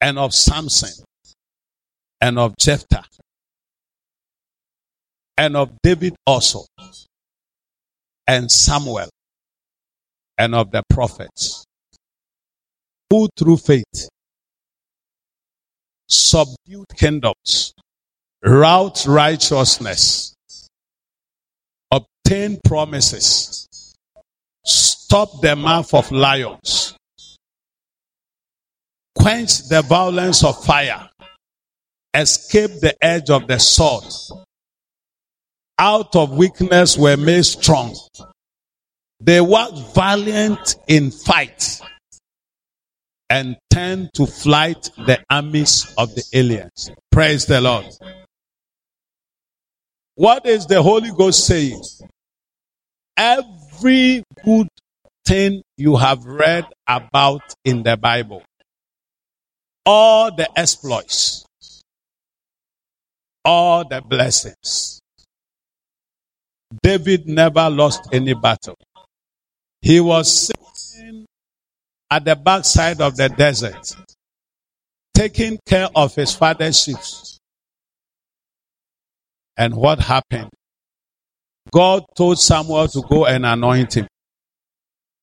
and 0.00 0.18
of 0.18 0.32
Samson 0.32 1.04
and 2.20 2.38
of 2.38 2.56
Jephthah 2.58 3.04
and 5.36 5.56
of 5.56 5.70
David 5.82 6.14
also 6.26 6.66
and 8.26 8.50
Samuel 8.50 9.08
and 10.38 10.54
of 10.54 10.70
the 10.70 10.82
prophets 10.88 11.64
who 13.10 13.28
through 13.36 13.56
faith 13.56 14.08
subdued 16.08 16.86
kingdoms, 16.96 17.72
wrought 18.42 19.04
righteousness, 19.06 20.34
obtained 21.90 22.60
promises, 22.64 23.66
stopped 24.64 25.42
the 25.42 25.54
mouth 25.56 25.92
of 25.94 26.10
lions, 26.10 26.96
quenched 29.16 29.68
the 29.68 29.82
violence 29.82 30.44
of 30.44 30.64
fire, 30.64 31.09
escaped 32.14 32.80
the 32.80 32.94
edge 33.02 33.30
of 33.30 33.46
the 33.46 33.58
sword. 33.58 34.04
Out 35.78 36.14
of 36.14 36.36
weakness 36.36 36.96
were 36.98 37.16
made 37.16 37.44
strong. 37.44 37.96
They 39.20 39.40
were 39.40 39.68
valiant 39.94 40.76
in 40.88 41.10
fight 41.10 41.80
and 43.28 43.56
turned 43.72 44.10
to 44.14 44.26
flight 44.26 44.90
the 44.96 45.22
armies 45.30 45.94
of 45.96 46.14
the 46.14 46.24
aliens. 46.32 46.90
Praise 47.12 47.46
the 47.46 47.60
Lord. 47.60 47.86
What 50.16 50.44
is 50.46 50.66
the 50.66 50.82
Holy 50.82 51.10
Ghost 51.16 51.46
saying? 51.46 51.82
Every 53.16 54.22
good 54.44 54.68
thing 55.24 55.62
you 55.76 55.96
have 55.96 56.24
read 56.24 56.66
about 56.86 57.54
in 57.64 57.82
the 57.82 57.96
Bible, 57.96 58.42
all 59.86 60.34
the 60.34 60.48
exploits, 60.58 61.46
all 63.44 63.86
the 63.88 64.00
blessings. 64.00 65.00
David 66.82 67.26
never 67.26 67.68
lost 67.68 68.08
any 68.12 68.34
battle. 68.34 68.76
He 69.82 70.00
was 70.00 70.52
sitting 70.74 71.26
at 72.10 72.24
the 72.24 72.36
backside 72.36 73.00
of 73.00 73.16
the 73.16 73.28
desert, 73.28 73.96
taking 75.14 75.58
care 75.66 75.88
of 75.94 76.14
his 76.14 76.34
father's 76.34 76.80
sheep. 76.80 76.96
And 79.56 79.74
what 79.74 79.98
happened? 80.00 80.50
God 81.72 82.04
told 82.16 82.38
Samuel 82.38 82.88
to 82.88 83.02
go 83.02 83.26
and 83.26 83.44
anoint 83.44 83.96
him. 83.96 84.06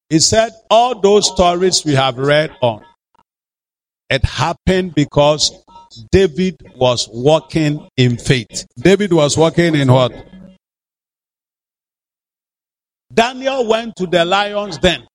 He 0.09 0.19
said, 0.19 0.51
All 0.69 0.99
those 0.99 1.27
stories 1.27 1.83
we 1.83 1.93
have 1.93 2.17
read 2.17 2.55
on, 2.61 2.83
it 4.09 4.23
happened 4.23 4.95
because 4.95 5.51
David 6.11 6.55
was 6.75 7.07
walking 7.11 7.87
in 7.97 8.17
faith. 8.17 8.65
David 8.77 9.13
was 9.13 9.37
walking 9.37 9.75
in 9.75 9.91
what? 9.91 10.13
Daniel 13.13 13.67
went 13.67 13.95
to 13.95 14.05
the 14.05 14.23
lions 14.25 14.77
den. 14.77 15.07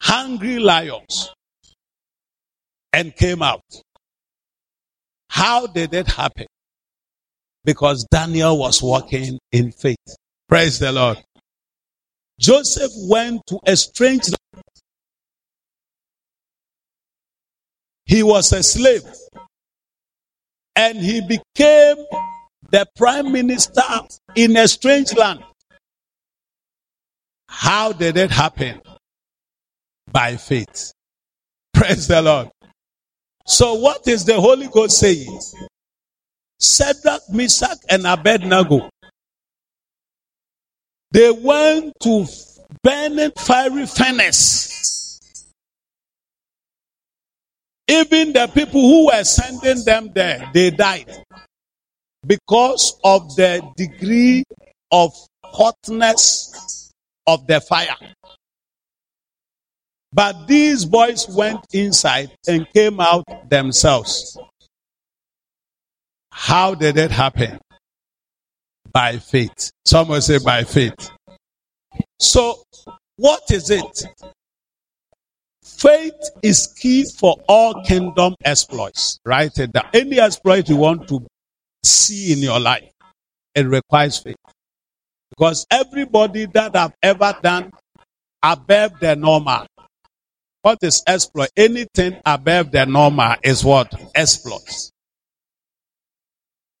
Hungry 0.00 0.58
lions. 0.58 1.32
And 2.92 3.14
came 3.14 3.42
out. 3.42 3.62
How 5.28 5.66
did 5.66 5.92
it 5.92 6.06
happen? 6.06 6.46
Because 7.64 8.04
Daniel 8.10 8.58
was 8.58 8.82
walking 8.82 9.38
in 9.52 9.72
faith. 9.72 10.16
Praise 10.48 10.78
the 10.78 10.92
Lord. 10.92 11.22
Joseph 12.38 12.92
went 13.08 13.42
to 13.46 13.58
a 13.66 13.76
strange 13.76 14.28
He 18.06 18.22
was 18.22 18.52
a 18.52 18.62
slave. 18.62 19.02
And 20.74 20.98
he 20.98 21.20
became 21.20 21.96
the 22.70 22.86
prime 22.96 23.32
minister 23.32 23.82
in 24.34 24.56
a 24.56 24.68
strange 24.68 25.14
land. 25.14 25.42
How 27.48 27.92
did 27.92 28.16
it 28.16 28.30
happen? 28.30 28.80
By 30.10 30.36
faith. 30.36 30.92
Praise 31.74 32.06
the 32.06 32.22
Lord. 32.22 32.50
So, 33.46 33.74
what 33.74 34.06
is 34.08 34.24
the 34.24 34.40
Holy 34.40 34.68
Ghost 34.68 34.98
saying? 34.98 35.40
Shadrach, 36.60 37.22
Meshach, 37.30 37.78
and 37.88 38.06
Abednego. 38.06 38.88
They 41.12 41.30
went 41.30 41.92
to 42.02 42.26
burning 42.82 43.30
fiery 43.38 43.86
furnace. 43.86 44.75
Even 47.88 48.32
the 48.32 48.48
people 48.48 48.80
who 48.80 49.06
were 49.06 49.24
sending 49.24 49.84
them 49.84 50.10
there, 50.14 50.50
they 50.52 50.70
died 50.70 51.24
because 52.26 52.98
of 53.04 53.34
the 53.36 53.62
degree 53.76 54.42
of 54.90 55.12
hotness 55.44 56.92
of 57.26 57.46
the 57.46 57.60
fire. 57.60 57.96
But 60.12 60.46
these 60.46 60.84
boys 60.84 61.28
went 61.28 61.60
inside 61.72 62.30
and 62.48 62.66
came 62.72 63.00
out 63.00 63.24
themselves. 63.48 64.38
How 66.32 66.74
did 66.74 66.96
it 66.96 67.10
happen? 67.10 67.58
By 68.92 69.18
faith. 69.18 69.70
Someone 69.84 70.22
say 70.22 70.38
by 70.38 70.64
faith. 70.64 71.10
So, 72.18 72.62
what 73.16 73.42
is 73.50 73.70
it? 73.70 74.06
Faith 75.78 76.30
is 76.42 76.68
key 76.68 77.04
for 77.18 77.36
all 77.48 77.82
kingdom 77.84 78.34
exploits. 78.44 79.18
Write 79.26 79.58
it 79.58 79.72
down. 79.72 79.84
Any 79.92 80.18
exploit 80.18 80.68
you 80.68 80.76
want 80.76 81.06
to 81.08 81.26
see 81.84 82.32
in 82.32 82.38
your 82.38 82.58
life, 82.58 82.90
it 83.54 83.66
requires 83.66 84.18
faith. 84.18 84.36
Because 85.30 85.66
everybody 85.70 86.46
that 86.46 86.74
have 86.74 86.94
ever 87.02 87.36
done 87.42 87.70
above 88.42 88.98
the 89.00 89.16
normal. 89.16 89.66
What 90.62 90.78
is 90.82 91.02
exploit? 91.06 91.50
Anything 91.56 92.20
above 92.24 92.72
the 92.72 92.86
normal 92.86 93.34
is 93.42 93.62
what? 93.62 93.92
Exploits. 94.14 94.90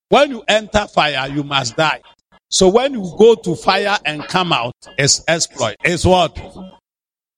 When 0.08 0.30
you 0.30 0.42
enter 0.48 0.86
fire, 0.86 1.28
you 1.28 1.42
must 1.42 1.76
die. 1.76 2.00
So 2.50 2.68
when 2.68 2.94
you 2.94 3.14
go 3.18 3.34
to 3.34 3.54
fire 3.56 3.98
and 4.06 4.22
come 4.26 4.52
out, 4.52 4.74
it's 4.96 5.22
exploit. 5.28 5.76
It's 5.84 6.04
what? 6.06 6.34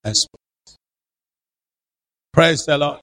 Exploit. 0.05 0.48
Praise 2.39 2.65
the 2.67 2.79
Lord. 2.79 3.01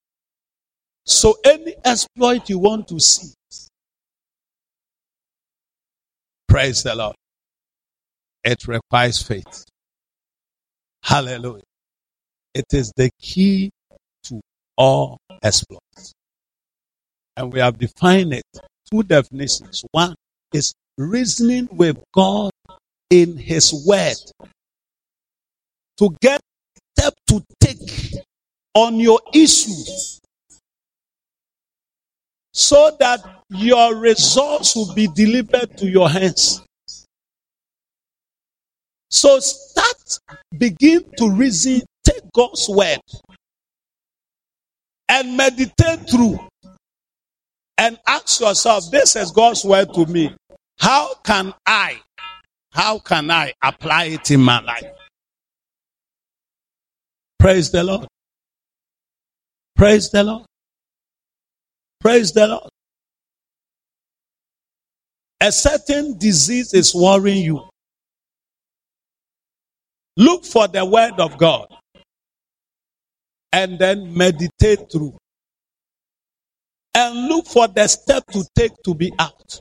So 1.06 1.36
any 1.44 1.76
exploit 1.84 2.48
you 2.48 2.58
want 2.58 2.88
to 2.88 3.02
see, 3.02 3.34
praise 6.48 6.84
the 6.84 6.96
Lord. 6.96 7.18
It 8.46 8.66
requires 8.66 9.22
faith. 9.22 9.66
Hallelujah. 11.04 11.64
It 12.54 12.64
is 12.72 12.94
the 12.96 13.10
key 13.20 13.72
to 14.24 14.40
all 14.78 15.18
exploits. 15.44 16.14
And 17.36 17.52
we 17.52 17.60
have 17.60 17.78
defined 17.78 18.36
it 18.36 18.46
two 18.90 19.04
definitions. 19.04 19.84
One 19.92 20.16
is 20.54 20.74
reasoning 20.98 21.68
with 21.74 22.02
God 22.14 22.52
in 23.10 23.36
His 23.36 23.84
Word 23.86 24.16
to 25.98 26.16
get 26.22 26.40
step 26.98 27.14
to 27.28 27.44
on 28.76 28.99
your 28.99 29.19
issues 29.34 30.19
so 32.53 32.95
that 32.99 33.19
your 33.49 33.95
results 33.95 34.76
will 34.76 34.93
be 34.93 35.07
delivered 35.07 35.78
to 35.78 35.88
your 35.88 36.09
hands. 36.09 36.61
So 39.09 39.39
start, 39.39 40.19
begin 40.57 41.03
to 41.17 41.30
reason, 41.30 41.82
take 42.03 42.21
God's 42.34 42.67
word 42.69 42.99
and 45.07 45.38
meditate 45.38 46.09
through 46.09 46.39
and 47.78 47.97
ask 48.07 48.41
yourself, 48.41 48.89
this 48.91 49.15
is 49.15 49.32
God's 49.32 49.63
word 49.63 49.93
to 49.93 50.05
me. 50.05 50.34
How 50.80 51.13
can 51.23 51.53
I, 51.65 52.01
how 52.71 52.99
can 52.99 53.32
I 53.32 53.53
apply 53.63 54.05
it 54.05 54.32
in 54.32 54.41
my 54.41 54.61
life? 54.61 54.91
Praise 57.39 57.71
the 57.71 57.84
Lord. 57.84 58.07
Praise 59.76 60.09
the 60.11 60.23
Lord. 60.23 60.45
Praise 62.01 62.32
the 62.34 62.47
Lord. 62.47 62.69
A 65.41 65.51
certain 65.51 66.17
disease 66.17 66.73
is 66.73 66.95
worrying 66.95 67.43
you. 67.43 67.61
Look 70.17 70.45
for 70.45 70.67
the 70.67 70.86
word 70.86 71.19
of 71.19 71.38
God 71.38 71.67
and 73.53 73.80
then 73.80 74.15
meditate 74.17 74.91
through. 74.91 75.17
And 76.95 77.28
look 77.28 77.47
for 77.47 77.67
the 77.67 77.88
step 77.88 78.26
to 78.32 78.45
take 78.57 78.71
to 78.86 78.93
be 78.95 79.11
out. 79.19 79.59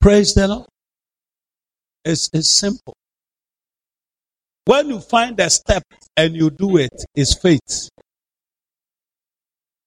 Praise 0.00 0.34
the 0.34 0.48
Lord. 0.48 0.66
It's, 2.04 2.30
it's 2.34 2.50
simple. 2.50 2.94
When 4.66 4.88
you 4.88 5.00
find 5.00 5.38
a 5.40 5.50
step 5.50 5.82
and 6.16 6.34
you 6.34 6.50
do 6.50 6.78
it, 6.78 7.04
it's 7.14 7.34
faith. 7.34 7.90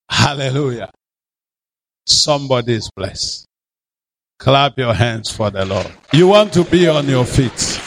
Hallelujah. 0.08 0.92
Somebody 2.06 2.76
is 2.76 2.90
blessed. 2.96 3.46
Clap 4.38 4.78
your 4.78 4.94
hands 4.94 5.32
for 5.32 5.50
the 5.50 5.66
Lord. 5.66 5.92
You 6.14 6.28
want 6.28 6.54
to 6.54 6.64
be 6.64 6.88
on 6.88 7.08
your 7.08 7.26
feet. 7.26 7.82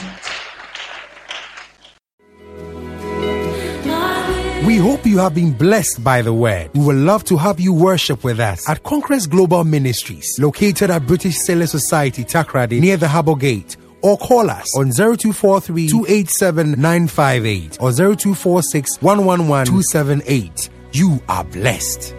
We 4.66 4.76
hope 4.76 5.06
you 5.06 5.18
have 5.18 5.34
been 5.34 5.52
blessed 5.52 6.02
by 6.02 6.22
the 6.22 6.34
word. 6.34 6.70
We 6.74 6.84
would 6.84 6.96
love 6.96 7.24
to 7.24 7.36
have 7.36 7.60
you 7.60 7.72
worship 7.72 8.24
with 8.24 8.40
us 8.40 8.68
at 8.68 8.82
Conquest 8.82 9.30
Global 9.30 9.64
Ministries, 9.64 10.38
located 10.38 10.90
at 10.90 11.06
British 11.06 11.38
Sailor 11.38 11.66
Society, 11.66 12.24
Takoradi, 12.24 12.80
near 12.80 12.96
the 12.96 13.08
Harbour 13.08 13.36
Gate 13.36 13.76
or 14.02 14.16
call 14.18 14.50
us 14.50 14.76
on 14.76 14.90
0243 14.92 15.88
287 15.88 16.72
958 16.72 17.78
or 17.80 17.92
0246 17.92 19.02
111 19.02 19.66
278. 19.66 20.70
You 20.92 21.22
are 21.28 21.44
blessed. 21.44 22.14